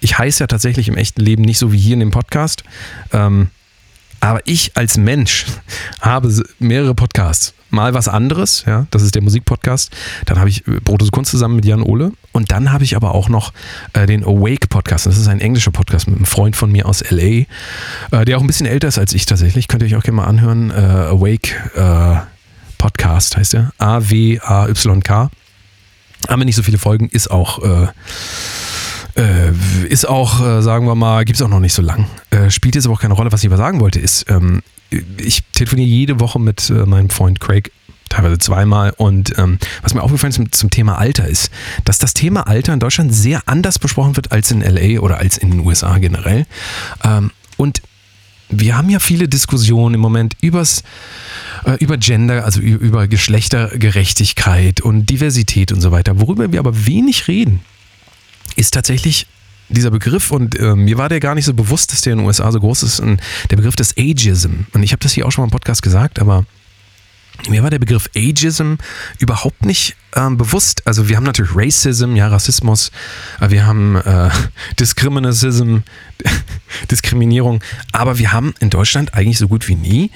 [0.00, 2.62] ich heiße ja tatsächlich im echten Leben nicht so wie hier in dem Podcast.
[3.12, 3.48] Ähm,
[4.20, 5.46] aber ich als Mensch
[6.00, 7.54] habe mehrere Podcasts.
[7.70, 9.90] Mal was anderes, ja, das ist der Musikpodcast.
[10.26, 12.12] Dann habe ich Brotes Kunst zusammen mit Jan Ole.
[12.32, 13.52] Und dann habe ich aber auch noch
[13.92, 15.06] äh, den Awake Podcast.
[15.06, 17.46] Das ist ein englischer Podcast mit einem Freund von mir aus LA, äh,
[18.24, 19.68] der auch ein bisschen älter ist als ich tatsächlich.
[19.68, 20.70] Könnt ihr euch auch gerne mal anhören.
[20.70, 22.26] Äh, Awake äh,
[22.78, 23.72] Podcast heißt der.
[23.78, 25.30] A-W-A-Y-K.
[26.28, 27.88] Haben wir nicht so viele Folgen, ist auch äh,
[29.14, 29.52] äh,
[29.88, 32.06] ist auch, sagen wir mal, gibt es auch noch nicht so lang.
[32.48, 33.30] Spielt jetzt aber auch keine Rolle.
[33.30, 34.62] Was ich aber sagen wollte, ist, ähm,
[35.18, 37.72] ich telefoniere jede Woche mit meinem Freund Craig,
[38.12, 38.92] teilweise zweimal.
[38.96, 41.50] Und ähm, was mir aufgefallen ist zum, zum, Thema Alter ist,
[41.84, 45.38] dass das Thema Alter in Deutschland sehr anders besprochen wird als in LA oder als
[45.38, 46.46] in den USA generell.
[47.04, 47.82] Ähm, und
[48.48, 50.82] wir haben ja viele Diskussionen im Moment übers,
[51.64, 56.20] äh, über Gender, also über Geschlechtergerechtigkeit und Diversität und so weiter.
[56.20, 57.60] Worüber wir aber wenig reden,
[58.56, 59.26] ist tatsächlich
[59.70, 62.26] dieser Begriff und äh, mir war der gar nicht so bewusst, dass der in den
[62.26, 63.02] USA so groß ist,
[63.50, 64.66] der Begriff des Ageism.
[64.74, 66.44] Und ich habe das hier auch schon mal im Podcast gesagt, aber
[67.48, 68.74] mir war der Begriff Ageism
[69.18, 70.86] überhaupt nicht ähm, bewusst.
[70.86, 72.90] Also wir haben natürlich Racism, ja Rassismus,
[73.40, 74.30] äh, wir haben äh,
[74.80, 75.78] Discriminacism,
[76.90, 77.62] Diskriminierung,
[77.92, 80.10] aber wir haben in Deutschland eigentlich so gut wie nie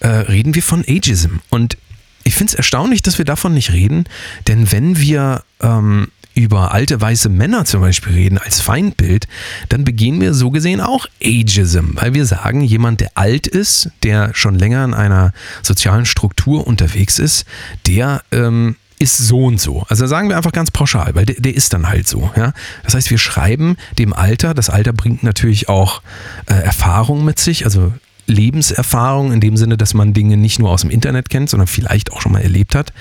[0.00, 1.38] äh, reden wir von Ageism.
[1.50, 1.76] Und
[2.24, 4.04] ich finde es erstaunlich, dass wir davon nicht reden,
[4.46, 6.08] denn wenn wir ähm,
[6.38, 9.26] über alte weiße Männer zum Beispiel reden als Feindbild,
[9.68, 14.30] dann begehen wir so gesehen auch Ageism, weil wir sagen, jemand, der alt ist, der
[14.34, 15.32] schon länger in einer
[15.62, 17.44] sozialen Struktur unterwegs ist,
[17.86, 19.84] der ähm, ist so und so.
[19.88, 22.30] Also sagen wir einfach ganz pauschal, weil der, der ist dann halt so.
[22.36, 22.52] Ja?
[22.84, 26.02] Das heißt, wir schreiben dem Alter, das Alter bringt natürlich auch
[26.46, 27.92] äh, Erfahrung mit sich, also
[28.26, 32.12] Lebenserfahrung in dem Sinne, dass man Dinge nicht nur aus dem Internet kennt, sondern vielleicht
[32.12, 32.92] auch schon mal erlebt hat.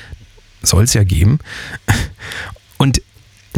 [0.61, 1.39] Soll es ja geben.
[2.77, 3.01] Und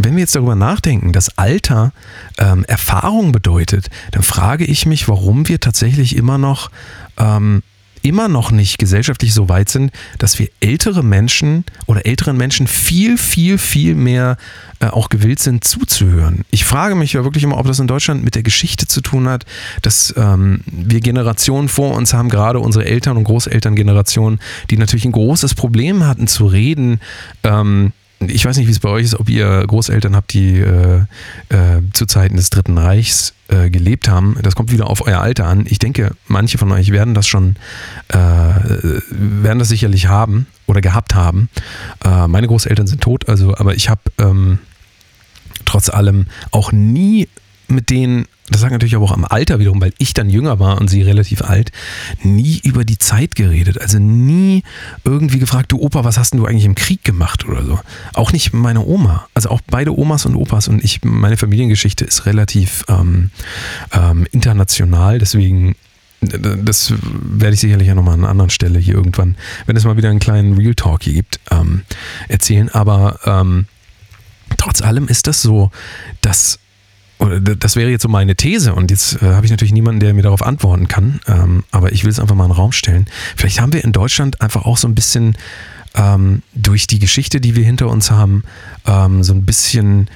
[0.06, 1.92] wenn wir jetzt darüber nachdenken, dass Alter
[2.38, 6.70] ähm, Erfahrung bedeutet, dann frage ich mich, warum wir tatsächlich immer noch
[7.18, 7.64] ähm,
[8.02, 13.18] immer noch nicht gesellschaftlich so weit sind, dass wir ältere Menschen oder älteren Menschen viel,
[13.18, 14.38] viel, viel mehr
[14.80, 16.46] äh, auch gewillt sind zuzuhören.
[16.52, 19.28] Ich frage mich ja wirklich immer, ob das in Deutschland mit der Geschichte zu tun
[19.28, 19.46] hat,
[19.82, 24.40] dass ähm, wir Generationen vor uns haben, gerade unsere Eltern- und Großelterngenerationen,
[24.70, 27.02] die natürlich ein großes Problem hatten zu reden.
[27.44, 27.92] Ähm,
[28.28, 31.04] ich weiß nicht, wie es bei euch ist, ob ihr Großeltern habt, die äh,
[31.50, 34.38] äh, zu Zeiten des Dritten Reichs äh, gelebt haben.
[34.42, 35.66] Das kommt wieder auf euer Alter an.
[35.68, 37.56] Ich denke, manche von euch werden das schon,
[38.10, 41.50] äh, werden das sicherlich haben oder gehabt haben.
[42.04, 44.60] Äh, meine Großeltern sind tot, also, aber ich habe ähm,
[45.66, 47.30] trotz allem auch nie
[47.70, 50.80] mit denen das sagt natürlich aber auch am Alter wiederum, weil ich dann jünger war
[50.80, 51.72] und sie relativ alt,
[52.24, 53.80] nie über die Zeit geredet.
[53.80, 54.64] Also nie
[55.04, 57.80] irgendwie gefragt, du Opa, was hast denn du eigentlich im Krieg gemacht oder so.
[58.14, 59.28] Auch nicht meine Oma.
[59.34, 63.30] Also auch beide Omas und Opas und ich, meine Familiengeschichte ist relativ ähm,
[63.92, 65.76] ähm, international, deswegen
[66.22, 69.96] das werde ich sicherlich ja nochmal an einer anderen Stelle hier irgendwann, wenn es mal
[69.96, 71.84] wieder einen kleinen Real Talk hier gibt, ähm,
[72.28, 72.68] erzählen.
[72.68, 73.68] Aber ähm,
[74.58, 75.72] trotz allem ist das so,
[76.20, 76.60] dass
[77.20, 80.22] das wäre jetzt so meine These und jetzt äh, habe ich natürlich niemanden, der mir
[80.22, 83.08] darauf antworten kann, ähm, aber ich will es einfach mal in den Raum stellen.
[83.36, 85.38] Vielleicht haben wir in Deutschland einfach auch so ein bisschen
[85.96, 88.44] ähm, durch die Geschichte, die wir hinter uns haben,
[88.86, 90.08] ähm, so ein bisschen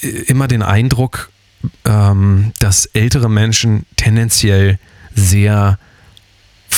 [0.00, 1.30] äh, immer den Eindruck,
[1.84, 4.78] ähm, dass ältere Menschen tendenziell
[5.14, 5.78] sehr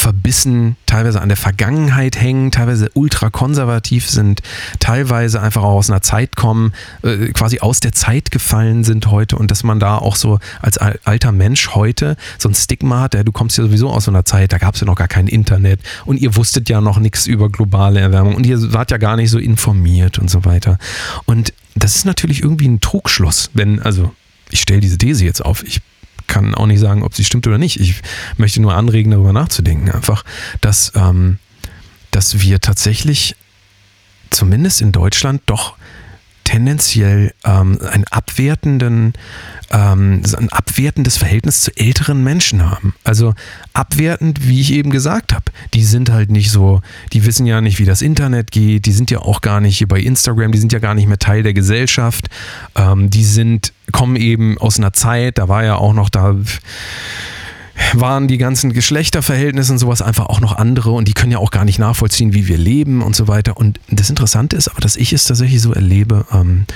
[0.00, 4.40] verbissen, teilweise an der Vergangenheit hängen, teilweise ultrakonservativ sind,
[4.78, 6.72] teilweise einfach auch aus einer Zeit kommen,
[7.02, 10.78] äh, quasi aus der Zeit gefallen sind heute und dass man da auch so als
[10.78, 14.24] alter Mensch heute so ein Stigma hat, ja, du kommst ja sowieso aus so einer
[14.24, 17.26] Zeit, da gab es ja noch gar kein Internet und ihr wusstet ja noch nichts
[17.26, 20.78] über globale Erwärmung und ihr wart ja gar nicht so informiert und so weiter.
[21.26, 24.14] Und das ist natürlich irgendwie ein Trugschluss, wenn, also
[24.50, 25.82] ich stelle diese These jetzt auf, ich
[26.30, 27.78] kann auch nicht sagen, ob sie stimmt oder nicht.
[27.78, 28.00] Ich
[28.38, 29.90] möchte nur anregen, darüber nachzudenken.
[29.90, 30.24] Einfach,
[30.62, 31.38] dass, ähm,
[32.12, 33.36] dass wir tatsächlich
[34.30, 35.74] zumindest in Deutschland doch
[36.50, 39.12] tendenziell ähm, einen abwertenden,
[39.70, 42.94] ähm, ein abwertendes Verhältnis zu älteren Menschen haben.
[43.04, 43.34] Also
[43.72, 45.44] abwertend, wie ich eben gesagt habe.
[45.74, 46.80] Die sind halt nicht so,
[47.12, 49.86] die wissen ja nicht, wie das Internet geht, die sind ja auch gar nicht hier
[49.86, 52.28] bei Instagram, die sind ja gar nicht mehr Teil der Gesellschaft.
[52.74, 56.34] Ähm, die sind, kommen eben aus einer Zeit, da war ja auch noch da
[57.94, 61.50] waren die ganzen Geschlechterverhältnisse und sowas einfach auch noch andere und die können ja auch
[61.50, 63.56] gar nicht nachvollziehen, wie wir leben und so weiter.
[63.56, 66.26] Und das Interessante ist aber, dass ich es tatsächlich so erlebe.
[66.32, 66.66] Ähm,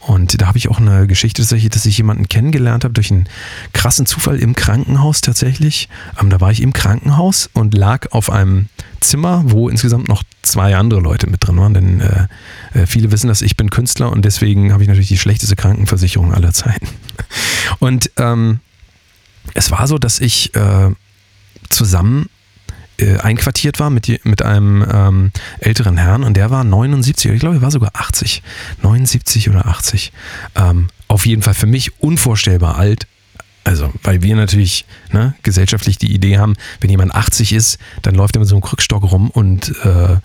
[0.00, 3.28] und da habe ich auch eine Geschichte tatsächlich, dass ich jemanden kennengelernt habe durch einen
[3.72, 5.88] krassen Zufall im Krankenhaus tatsächlich.
[6.20, 8.66] Ähm, da war ich im Krankenhaus und lag auf einem
[9.00, 12.26] Zimmer, wo insgesamt noch zwei andere Leute mit drin waren, denn äh,
[12.74, 16.32] äh viele wissen, dass ich bin Künstler und deswegen habe ich natürlich die schlechteste Krankenversicherung
[16.32, 16.88] aller Zeiten.
[17.78, 18.60] Und ähm,
[19.54, 20.90] es war so, dass ich äh,
[21.68, 22.28] zusammen
[22.98, 25.30] äh, einquartiert war mit, mit einem ähm,
[25.60, 28.42] älteren Herrn und der war 79, ich glaube, er war sogar 80,
[28.82, 30.12] 79 oder 80.
[30.56, 33.06] Ähm, auf jeden Fall für mich unvorstellbar alt.
[33.64, 38.34] Also, weil wir natürlich ne, gesellschaftlich die Idee haben, wenn jemand 80 ist, dann läuft
[38.34, 40.16] er mit so einem Krückstock rum und äh,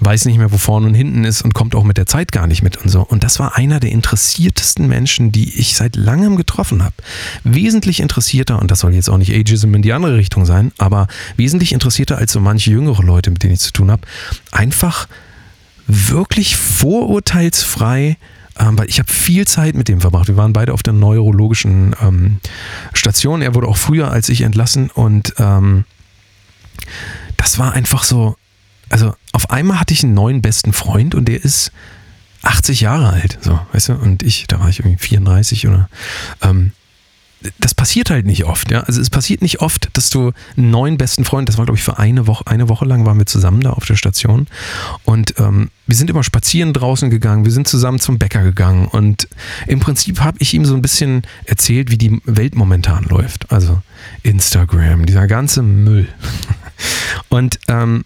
[0.00, 2.46] weiß nicht mehr, wo vorne und hinten ist und kommt auch mit der Zeit gar
[2.46, 3.02] nicht mit und so.
[3.02, 6.94] Und das war einer der interessiertesten Menschen, die ich seit langem getroffen habe.
[7.44, 11.08] Wesentlich interessierter, und das soll jetzt auch nicht Ageism in die andere Richtung sein, aber
[11.36, 14.02] wesentlich interessierter als so manche jüngere Leute, mit denen ich zu tun habe.
[14.52, 15.08] Einfach
[15.86, 18.16] wirklich vorurteilsfrei
[18.58, 20.28] ähm, weil ich habe viel Zeit mit dem verbracht.
[20.28, 22.38] Wir waren beide auf der neurologischen ähm,
[22.94, 23.42] Station.
[23.42, 25.84] Er wurde auch früher als ich entlassen und ähm,
[27.36, 28.36] das war einfach so,
[28.90, 31.72] also auf einmal hatte ich einen neuen besten Freund und der ist
[32.42, 35.88] 80 Jahre alt, so, weißt du, und ich, da war ich irgendwie 34 oder,
[36.42, 36.72] ähm,
[37.58, 38.80] das passiert halt nicht oft, ja.
[38.80, 41.84] Also es passiert nicht oft, dass du einen neuen besten Freund, das war glaube ich
[41.84, 44.46] für eine Woche, eine Woche lang waren wir zusammen da auf der Station
[45.04, 49.28] und ähm, wir sind immer spazieren draußen gegangen, wir sind zusammen zum Bäcker gegangen und
[49.66, 53.52] im Prinzip habe ich ihm so ein bisschen erzählt, wie die Welt momentan läuft.
[53.52, 53.82] Also
[54.22, 56.08] Instagram, dieser ganze Müll.
[57.28, 58.04] Und ähm,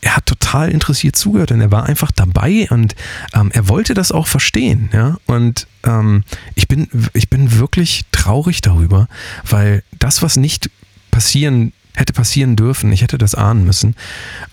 [0.00, 2.94] er hat total interessiert zugehört und er war einfach dabei und
[3.34, 4.90] ähm, er wollte das auch verstehen.
[4.92, 5.16] Ja?
[5.26, 6.24] Und ähm,
[6.54, 9.08] ich, bin, ich bin wirklich traurig darüber,
[9.48, 10.70] weil das, was nicht
[11.10, 13.96] passieren hätte passieren dürfen, ich hätte das ahnen müssen,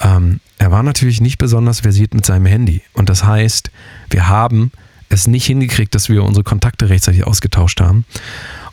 [0.01, 2.81] ähm, er war natürlich nicht besonders versiert mit seinem Handy.
[2.93, 3.69] Und das heißt,
[4.09, 4.71] wir haben
[5.09, 8.05] es nicht hingekriegt, dass wir unsere Kontakte rechtzeitig ausgetauscht haben.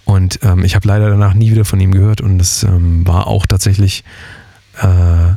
[0.05, 3.27] Und ähm, ich habe leider danach nie wieder von ihm gehört und es ähm, war
[3.27, 4.05] auch tatsächlich
[4.81, 5.35] äh,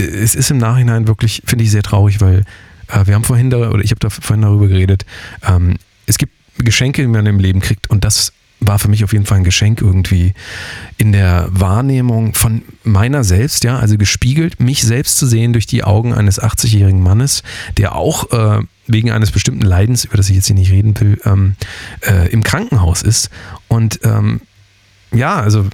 [0.00, 2.44] es ist im Nachhinein wirklich, finde ich, sehr traurig, weil
[2.88, 5.04] äh, wir haben vorhin da, oder ich habe da vorhin darüber geredet,
[5.46, 5.76] ähm,
[6.06, 9.24] es gibt Geschenke, die man im Leben kriegt und das war für mich auf jeden
[9.24, 10.34] Fall ein Geschenk irgendwie
[10.98, 15.82] in der Wahrnehmung von meiner selbst, ja, also gespiegelt, mich selbst zu sehen durch die
[15.82, 17.42] Augen eines 80-jährigen Mannes,
[17.78, 21.18] der auch äh, wegen eines bestimmten Leidens, über das ich jetzt hier nicht reden will,
[21.24, 21.56] ähm,
[22.06, 23.30] äh, im Krankenhaus ist.
[23.68, 24.42] Und ähm,
[25.12, 25.66] ja, also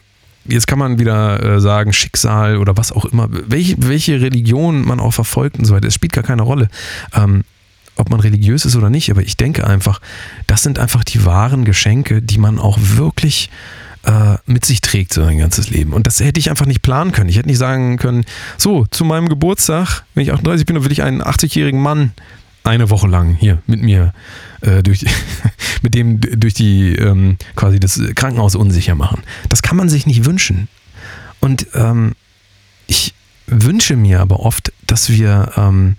[0.48, 5.00] jetzt kann man wieder äh, sagen, Schicksal oder was auch immer, welche, welche Religion man
[5.00, 6.68] auch verfolgt und so weiter, es spielt gar keine Rolle.
[7.14, 7.44] Ähm,
[7.96, 10.00] ob man religiös ist oder nicht, aber ich denke einfach,
[10.46, 13.50] das sind einfach die wahren Geschenke, die man auch wirklich
[14.06, 15.92] äh, mit sich trägt, so ein ganzes Leben.
[15.92, 17.28] Und das hätte ich einfach nicht planen können.
[17.30, 18.24] Ich hätte nicht sagen können,
[18.58, 22.12] so, zu meinem Geburtstag, wenn ich 38 bin, dann will ich einen 80-jährigen Mann
[22.66, 24.12] eine Woche lang hier mit mir
[24.60, 25.04] äh, durch,
[25.82, 29.22] mit dem durch die ähm, quasi das Krankenhaus unsicher machen.
[29.48, 30.68] Das kann man sich nicht wünschen.
[31.40, 32.14] Und ähm,
[32.86, 33.14] ich
[33.46, 35.96] wünsche mir aber oft, dass wir ähm,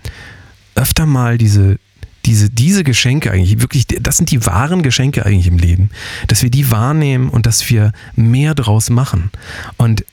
[0.74, 1.78] öfter mal diese
[2.24, 5.88] diese, diese Geschenke eigentlich, wirklich, das sind die wahren Geschenke eigentlich im Leben,
[6.26, 9.30] dass wir die wahrnehmen und dass wir mehr draus machen.
[9.78, 10.04] Und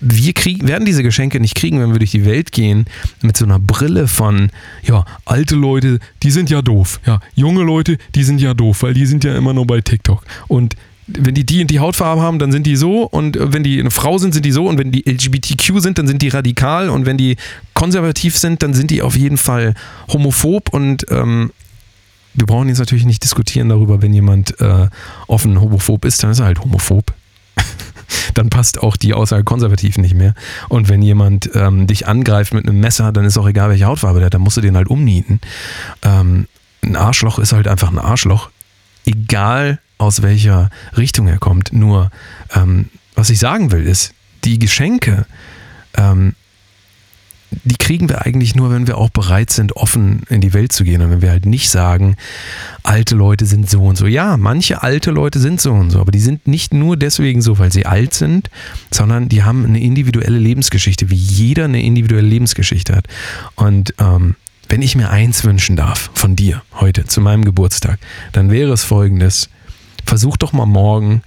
[0.00, 2.86] wir kriegen, werden diese Geschenke nicht kriegen, wenn wir durch die Welt gehen
[3.22, 4.50] mit so einer Brille von,
[4.82, 7.00] ja, alte Leute, die sind ja doof.
[7.06, 10.24] Ja, junge Leute, die sind ja doof, weil die sind ja immer nur bei TikTok.
[10.48, 10.74] Und
[11.18, 13.90] wenn die die und die Hautfarbe haben, dann sind die so und wenn die eine
[13.90, 17.06] Frau sind, sind die so und wenn die LGBTQ sind, dann sind die radikal und
[17.06, 17.36] wenn die
[17.74, 19.74] konservativ sind, dann sind die auf jeden Fall
[20.12, 21.50] homophob und ähm,
[22.34, 24.88] wir brauchen jetzt natürlich nicht diskutieren darüber, wenn jemand äh,
[25.26, 27.12] offen homophob ist, dann ist er halt homophob.
[28.34, 30.34] dann passt auch die Aussage konservativ nicht mehr.
[30.68, 34.18] Und wenn jemand ähm, dich angreift mit einem Messer, dann ist auch egal, welche Hautfarbe
[34.18, 35.40] der hat, dann musst du den halt umnieten.
[36.02, 36.46] Ähm,
[36.82, 38.50] ein Arschloch ist halt einfach ein Arschloch.
[39.04, 41.72] Egal aus welcher Richtung er kommt.
[41.72, 42.10] Nur,
[42.54, 44.12] ähm, was ich sagen will, ist,
[44.44, 45.26] die Geschenke,
[45.96, 46.34] ähm,
[47.64, 50.84] die kriegen wir eigentlich nur, wenn wir auch bereit sind, offen in die Welt zu
[50.84, 51.02] gehen.
[51.02, 52.16] Und wenn wir halt nicht sagen,
[52.82, 54.06] alte Leute sind so und so.
[54.06, 57.58] Ja, manche alte Leute sind so und so, aber die sind nicht nur deswegen so,
[57.58, 58.50] weil sie alt sind,
[58.90, 63.06] sondern die haben eine individuelle Lebensgeschichte, wie jeder eine individuelle Lebensgeschichte hat.
[63.56, 64.36] Und ähm,
[64.68, 67.98] wenn ich mir eins wünschen darf von dir heute zu meinem Geburtstag,
[68.32, 69.50] dann wäre es folgendes
[70.06, 71.22] versuch doch mal morgen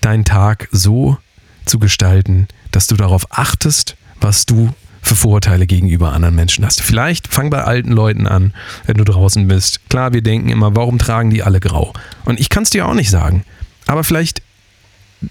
[0.00, 1.16] deinen Tag so
[1.64, 4.72] zu gestalten, dass du darauf achtest, was du
[5.06, 6.82] für Vorurteile gegenüber anderen Menschen hast.
[6.82, 8.52] Vielleicht fang bei alten Leuten an,
[8.86, 9.88] wenn du draußen bist.
[9.88, 11.92] Klar, wir denken immer, warum tragen die alle grau?
[12.24, 13.44] Und ich kann es dir auch nicht sagen.
[13.86, 14.42] Aber vielleicht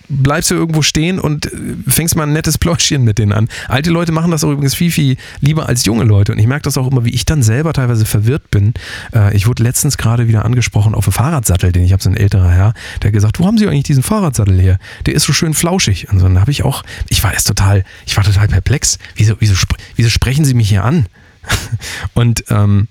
[0.10, 1.52] bleibst du irgendwo stehen und äh,
[1.88, 3.48] fängst mal ein nettes Pläuschchen mit denen an.
[3.68, 6.32] Alte Leute machen das auch übrigens viel, viel lieber als junge Leute.
[6.32, 8.74] Und ich merke das auch immer, wie ich dann selber teilweise verwirrt bin.
[9.14, 12.18] Äh, ich wurde letztens gerade wieder angesprochen auf einen Fahrradsattel, den ich habe, so ein
[12.18, 12.74] älterer Herr,
[13.04, 14.80] der gesagt, wo haben Sie eigentlich diesen Fahrradsattel her?
[15.06, 16.10] Der ist so schön flauschig.
[16.10, 18.98] Und dann habe ich auch, ich war erst total, ich war total perplex.
[19.16, 19.56] Wieso, wieso,
[19.96, 21.06] wieso sprechen Sie mich hier an?
[22.14, 22.88] und ähm,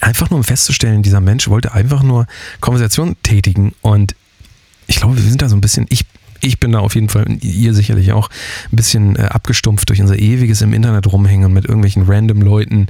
[0.00, 2.26] einfach nur um festzustellen, dieser Mensch wollte einfach nur
[2.60, 4.14] Konversation tätigen und
[4.88, 6.04] ich glaube, wir sind da so ein bisschen, ich,
[6.40, 8.30] ich bin da auf jeden Fall, ihr sicherlich auch,
[8.72, 12.86] ein bisschen äh, abgestumpft durch unser ewiges im Internet rumhängen und mit irgendwelchen random Leuten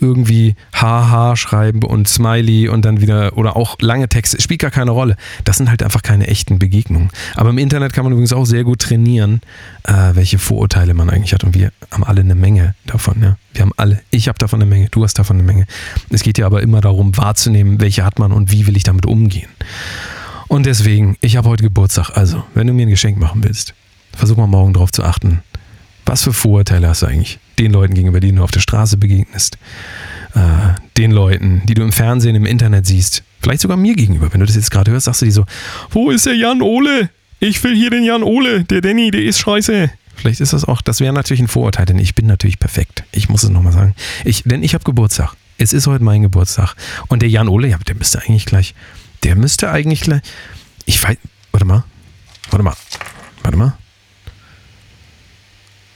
[0.00, 4.92] irgendwie Haha schreiben und Smiley und dann wieder, oder auch lange Texte, spielt gar keine
[4.92, 5.16] Rolle.
[5.44, 7.10] Das sind halt einfach keine echten Begegnungen.
[7.34, 9.42] Aber im Internet kann man übrigens auch sehr gut trainieren,
[9.84, 13.36] äh, welche Vorurteile man eigentlich hat und wir haben alle eine Menge davon, ja.
[13.52, 15.66] Wir haben alle, ich habe davon eine Menge, du hast davon eine Menge.
[16.08, 19.04] Es geht ja aber immer darum, wahrzunehmen, welche hat man und wie will ich damit
[19.04, 19.48] umgehen.
[20.52, 22.10] Und deswegen, ich habe heute Geburtstag.
[22.10, 23.72] Also, wenn du mir ein Geschenk machen willst,
[24.14, 25.42] versuch mal morgen darauf zu achten.
[26.04, 29.56] Was für Vorurteile hast du eigentlich den Leuten gegenüber, denen du auf der Straße begegnest?
[30.34, 33.22] Äh, den Leuten, die du im Fernsehen, im Internet siehst.
[33.40, 34.30] Vielleicht sogar mir gegenüber.
[34.30, 35.46] Wenn du das jetzt gerade hörst, sagst du dir so:
[35.88, 37.08] Wo ist der Jan Ole?
[37.40, 38.64] Ich will hier den Jan Ole.
[38.64, 39.90] Der Danny, der ist scheiße.
[40.16, 43.04] Vielleicht ist das auch, das wäre natürlich ein Vorurteil, denn ich bin natürlich perfekt.
[43.10, 43.94] Ich muss es nochmal sagen.
[44.26, 45.32] Ich, denn ich habe Geburtstag.
[45.56, 46.74] Es ist heute mein Geburtstag.
[47.08, 48.74] Und der Jan Ole, ja, der müsste eigentlich gleich
[49.22, 50.22] der müsste eigentlich gleich.
[50.84, 51.16] Ich weiß.
[51.52, 51.84] Warte mal.
[52.50, 52.74] Warte mal.
[53.42, 53.76] Warte mal.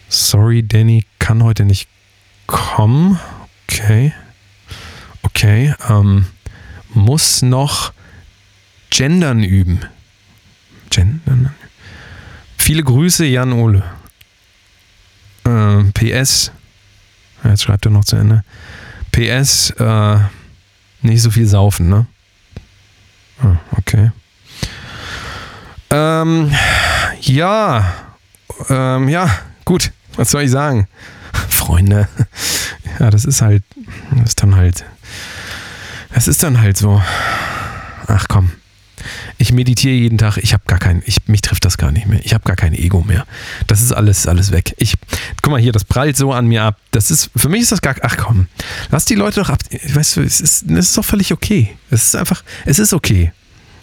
[0.08, 1.88] Sorry, Danny kann heute nicht
[2.46, 3.18] kommen.
[3.68, 4.12] Okay.
[5.22, 5.74] Okay.
[5.88, 6.26] Ähm,
[6.94, 7.92] muss noch
[8.90, 9.80] Gendern üben.
[10.90, 11.54] Gendern.
[12.56, 13.84] Viele Grüße, Jan Ole.
[15.44, 16.52] Äh, PS.
[17.44, 18.44] Jetzt schreibt er noch zu Ende.
[19.12, 19.70] PS.
[19.70, 20.18] Äh,
[21.02, 22.06] nicht so viel saufen, ne?
[23.42, 24.10] Ah, okay.
[25.90, 26.52] Ähm,
[27.20, 27.94] ja,
[28.68, 29.30] ähm, ja,
[29.64, 29.92] gut.
[30.16, 30.88] Was soll ich sagen?
[31.48, 32.08] Freunde,
[33.00, 33.62] ja, das ist halt,
[34.12, 34.84] das ist dann halt,
[36.14, 37.02] das ist dann halt so.
[38.06, 38.52] Ach komm.
[39.38, 42.20] Ich meditiere jeden Tag, ich habe gar kein, ich, mich trifft das gar nicht mehr.
[42.24, 43.26] Ich habe gar kein Ego mehr.
[43.66, 44.74] Das ist alles, alles weg.
[44.78, 44.94] Ich,
[45.42, 46.78] guck mal hier, das prallt so an mir ab.
[46.90, 48.46] Das ist, für mich ist das gar, ach komm,
[48.90, 49.60] lass die Leute doch ab.
[49.92, 51.76] Weißt du, es ist, es ist doch völlig okay.
[51.90, 53.32] Es ist einfach, es ist okay.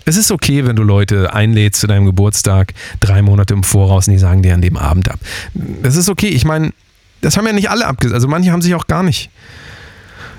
[0.05, 4.13] Es ist okay, wenn du Leute einlädst zu deinem Geburtstag drei Monate im Voraus und
[4.13, 5.19] die sagen dir an dem Abend ab.
[5.53, 6.28] Das ist okay.
[6.28, 6.74] Ich meine,
[7.21, 8.15] das haben ja nicht alle abgesagt.
[8.15, 9.30] Also manche haben sich auch gar nicht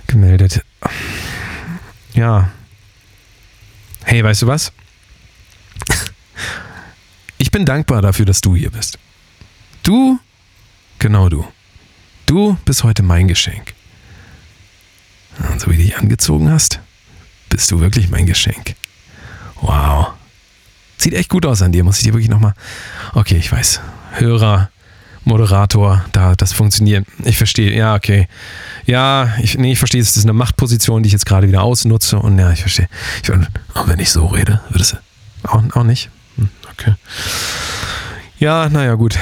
[0.06, 0.62] gemeldet.
[2.12, 2.50] Ja.
[4.04, 4.72] Hey, weißt du was?
[7.38, 8.98] Ich bin dankbar dafür, dass du hier bist.
[9.82, 10.18] Du,
[10.98, 11.46] genau du.
[12.26, 13.74] Du bist heute mein Geschenk.
[15.50, 16.80] Und so wie du dich angezogen hast,
[17.48, 18.74] bist du wirklich mein Geschenk.
[19.60, 20.12] Wow.
[20.96, 22.54] Sieht echt gut aus an dir, muss ich dir wirklich nochmal.
[23.14, 23.80] Okay, ich weiß.
[24.12, 24.70] Hörer,
[25.24, 27.06] Moderator, da, das funktioniert.
[27.24, 27.74] Ich verstehe.
[27.74, 28.28] Ja, okay.
[28.86, 30.00] Ja, ich, nee, ich verstehe.
[30.00, 32.18] Es ist eine Machtposition, die ich jetzt gerade wieder ausnutze.
[32.18, 32.88] Und ja, ich verstehe.
[33.22, 33.30] Ich,
[33.74, 35.48] auch wenn ich so rede, würdest du.
[35.48, 36.10] Auch, auch nicht?
[36.36, 36.94] Hm, okay.
[38.38, 39.18] Ja, naja, gut.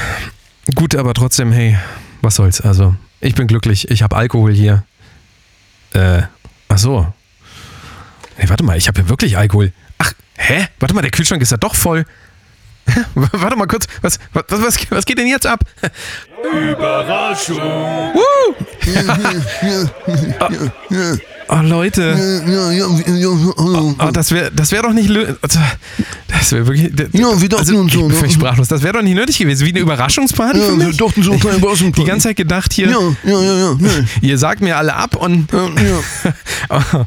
[0.74, 1.78] Gut, aber trotzdem, hey,
[2.20, 2.60] was soll's.
[2.60, 3.90] Also, ich bin glücklich.
[3.90, 4.84] Ich habe Alkohol hier.
[5.92, 6.22] Äh,
[6.68, 7.12] ach so.
[8.36, 9.72] Hey, warte mal, ich habe hier wirklich Alkohol.
[9.98, 10.66] Ach, hä?
[10.80, 12.04] Warte mal, der Kühlschrank ist ja doch voll.
[13.14, 15.60] Warte mal kurz, was, was, was, was geht denn jetzt ab?
[16.70, 17.56] Überraschung.
[17.58, 18.54] Woo!
[20.40, 20.46] oh,
[21.48, 22.42] oh, Leute.
[23.56, 23.94] Hallo.
[23.98, 25.08] Oh, das wäre das wär doch nicht.
[25.10, 25.60] also,
[26.28, 26.90] Das wäre wirklich.
[27.12, 28.30] Ja, wir dachten uns so, Ich ne?
[28.30, 28.68] sprachlos.
[28.68, 29.64] Das wäre doch nicht nötig gewesen.
[29.66, 30.96] Wie eine Überraschungsparty Ja, für wir mich.
[30.96, 31.92] dachten so ein kleiner Überraschung.
[31.92, 33.76] Die ganze Zeit gedacht hier, Ja, ja, ja, ja.
[33.78, 33.88] Nee.
[34.26, 35.48] ihr sagt mir alle ab und.
[35.52, 35.68] Ja,
[36.78, 37.06] ja.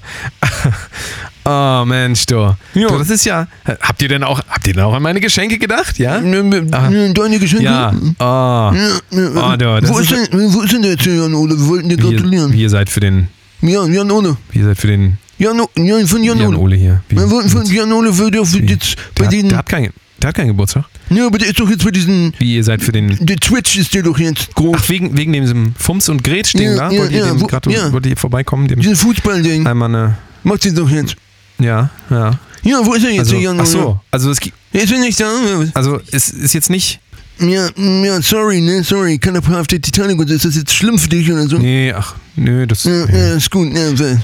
[1.48, 2.56] Oh, Mensch, du.
[2.74, 2.88] Ja.
[2.88, 2.98] du.
[2.98, 3.48] Das ist ja.
[3.82, 6.00] Habt ihr denn auch, habt ihr denn auch an meine Geschenke gedacht?
[6.00, 6.16] Ja?
[6.16, 6.22] Ah.
[6.22, 7.66] ne, Deine Geschenke?
[7.66, 7.93] Ja.
[8.20, 8.72] Oh.
[8.74, 11.56] Oh, du, das wo, ist denn, wo ist denn der jetzt Jan Ole?
[11.58, 12.52] Wir wollten dir ihr, gratulieren.
[12.52, 13.28] wie ihr seid für den.
[13.62, 14.38] Ja, Jan Ole.
[14.54, 15.18] Ihr seid für den.
[15.38, 16.58] Jan, O- ja, von Jan, Jan Ole.
[16.58, 17.02] Ole hier.
[17.10, 19.50] Wie, Wir wollten von Jan Ole würde auf wie- jetzt bei der, hat, den.
[19.50, 19.89] der, hat keinen,
[20.22, 20.86] der hat keinen Geburtstag.
[21.10, 22.34] Ja, aber der ist doch jetzt bei diesen.
[22.39, 23.18] Wie ihr seid für den.
[23.24, 24.78] Der Twitch ist der doch jetzt groß.
[24.80, 26.91] Ach, wegen, wegen diesem Fums- und Grätsch-Ding Ja, da?
[26.91, 27.91] ja, wollt, ihr ja, dem wo- ja.
[27.93, 28.68] wollt ihr vorbeikommen?
[28.68, 29.68] Dem Dieses Fußballding.
[29.68, 30.18] einmal eine.
[30.43, 31.16] Macht sie doch jetzt.
[31.60, 32.32] Ja, ja.
[32.64, 33.99] Ja, wo ist er jetzt, Also, ach so.
[34.12, 35.30] Also, es, gibt- ist ja nicht da.
[35.76, 36.99] also es ist jetzt nicht.
[37.39, 39.18] Ja, ja, sorry, ne, sorry.
[39.20, 40.30] Kann der auf der Titanic und.
[40.30, 41.58] Ist das jetzt schlimm für dich oder so?
[41.58, 42.86] Nee, ach, nö, das.
[42.86, 43.18] Ja, nee.
[43.18, 43.74] ja, ist gut.
[43.76, 44.22] Ja, weil-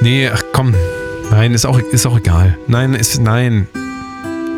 [0.00, 0.74] Nee, ach komm.
[1.30, 2.56] Nein, ist auch, ist auch egal.
[2.66, 3.20] Nein, ist.
[3.20, 3.66] Nein.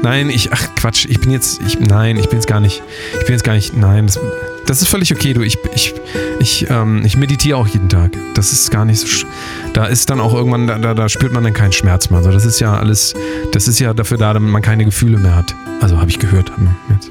[0.03, 0.53] Nein, ich.
[0.53, 1.61] Ach Quatsch, ich bin jetzt.
[1.67, 2.81] Ich, nein, ich bin jetzt gar nicht.
[3.19, 3.77] Ich bin jetzt gar nicht.
[3.77, 4.19] Nein, das,
[4.67, 5.43] das ist völlig okay, du.
[5.43, 5.95] Ich, ich,
[6.41, 8.17] ich, ähm, ich meditiere auch jeden Tag.
[8.35, 9.07] Das ist gar nicht so.
[9.07, 9.27] sch-
[9.73, 12.19] Da ist dann auch irgendwann, da, da, da spürt man dann keinen Schmerz mehr.
[12.19, 13.15] Also das ist ja alles.
[13.53, 15.55] Das ist ja dafür da, damit man keine Gefühle mehr hat.
[15.81, 16.51] Also habe ich gehört.
[16.57, 17.11] Hm, Jetzt.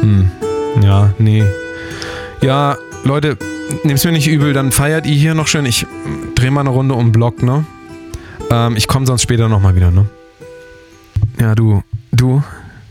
[0.00, 0.30] Hm.
[0.82, 1.44] Ja, nee.
[2.40, 3.36] Ja, Leute,
[3.84, 5.64] nehmt's mir nicht übel, dann feiert ihr hier noch schön.
[5.66, 5.86] Ich
[6.34, 7.64] drehe mal eine Runde um den Block, ne?
[8.50, 10.06] Ähm, ich komme sonst später nochmal wieder, ne?
[11.40, 11.82] Ja, du,
[12.12, 12.42] du,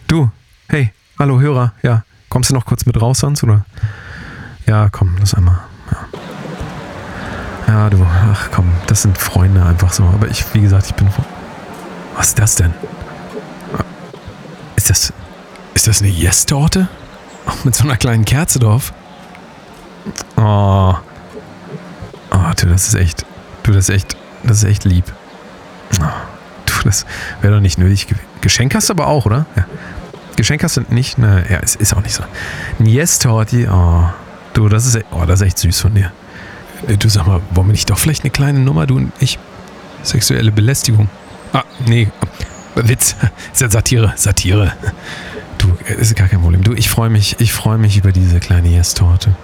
[0.08, 0.30] du.
[0.70, 1.74] Hey, hallo Hörer.
[1.84, 3.66] Ja, kommst du noch kurz mit raus sonst, oder?
[4.66, 5.60] Ja, komm, lass einmal.
[7.68, 10.04] Ja, ja du, ach komm, das sind Freunde einfach so.
[10.06, 11.08] Aber ich, wie gesagt, ich bin...
[12.16, 12.74] Was ist das denn?
[14.76, 15.14] Ist das...
[15.74, 16.88] Ist das eine Yes-Torte?
[17.64, 18.94] Mit so einer kleinen Kerze drauf?
[20.38, 20.96] Oh.
[22.32, 23.26] Oh, du, das ist echt...
[23.64, 24.18] Du, das ist echt...
[24.44, 25.06] Das ist echt lieb.
[26.00, 26.06] Oh,
[26.66, 27.06] du, das
[27.42, 28.26] wäre doch nicht nötig gewesen.
[28.40, 29.46] Geschenk hast du aber auch, oder?
[29.56, 29.66] Ja.
[30.36, 31.18] Geschenk hast du nicht?
[31.18, 32.24] Ne, ja, es ist auch nicht so.
[32.80, 34.06] Ein Yes-Torti, oh.
[34.54, 36.12] Du, das ist, e- oh, das ist echt süß von dir.
[36.88, 39.40] Äh, Du sag mal, wollen wir nicht doch vielleicht eine kleine Nummer, du und ich?
[40.04, 41.10] Sexuelle Belästigung.
[41.54, 42.08] Ah, nee.
[42.76, 43.16] Witz.
[43.54, 44.14] Ist ja Satire.
[44.16, 44.74] Satire.
[45.58, 46.64] Du, äh, ist gar kein Problem.
[46.64, 49.36] Du, ich freue mich, ich freue mich über diese kleine Yes-Torte.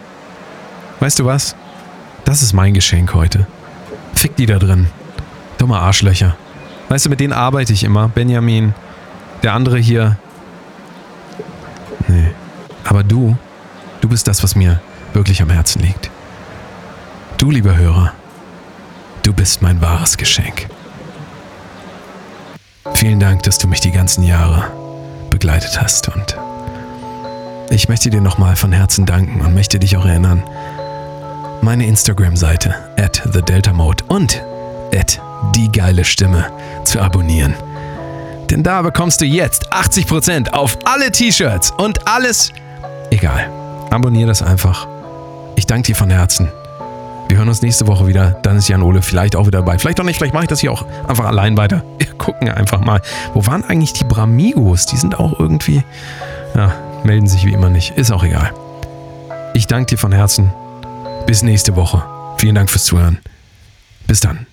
[0.99, 1.55] Weißt du was?
[2.25, 3.45] Das ist mein Geschenk heute.
[4.13, 4.87] Fick die da drin.
[5.59, 6.35] Dumme Arschlöcher.
[6.89, 8.07] Weißt du, mit denen arbeite ich immer.
[8.09, 8.73] Benjamin,
[9.43, 10.17] der andere hier.
[12.87, 13.37] Aber du,
[14.01, 14.79] du bist das, was mir
[15.13, 16.09] wirklich am Herzen liegt.
[17.37, 18.13] Du, lieber Hörer,
[19.23, 20.67] du bist mein wahres Geschenk.
[22.93, 24.71] Vielen Dank, dass du mich die ganzen Jahre
[25.29, 26.37] begleitet hast und
[27.69, 30.41] ich möchte dir nochmal von Herzen danken und möchte dich auch erinnern,
[31.61, 34.41] meine Instagram-Seite at thedeltamode und
[34.95, 35.21] at
[35.53, 36.49] die geile Stimme
[36.85, 37.53] zu abonnieren.
[38.49, 42.53] Denn da bekommst du jetzt 80% auf alle T-Shirts und alles.
[43.11, 43.49] Egal.
[43.89, 44.87] Abonnier das einfach.
[45.55, 46.51] Ich danke dir von Herzen.
[47.29, 48.31] Wir hören uns nächste Woche wieder.
[48.43, 49.77] Dann ist Jan Ole vielleicht auch wieder dabei.
[49.77, 51.83] Vielleicht auch nicht, vielleicht mache ich das hier auch einfach allein weiter.
[51.99, 53.01] Wir gucken einfach mal.
[53.33, 54.85] Wo waren eigentlich die Bramigos?
[54.85, 55.83] Die sind auch irgendwie.
[56.55, 57.97] Ja, melden sich wie immer nicht.
[57.97, 58.51] Ist auch egal.
[59.53, 60.51] Ich danke dir von Herzen.
[61.25, 62.03] Bis nächste Woche.
[62.37, 63.19] Vielen Dank fürs Zuhören.
[64.07, 64.47] Bis dann.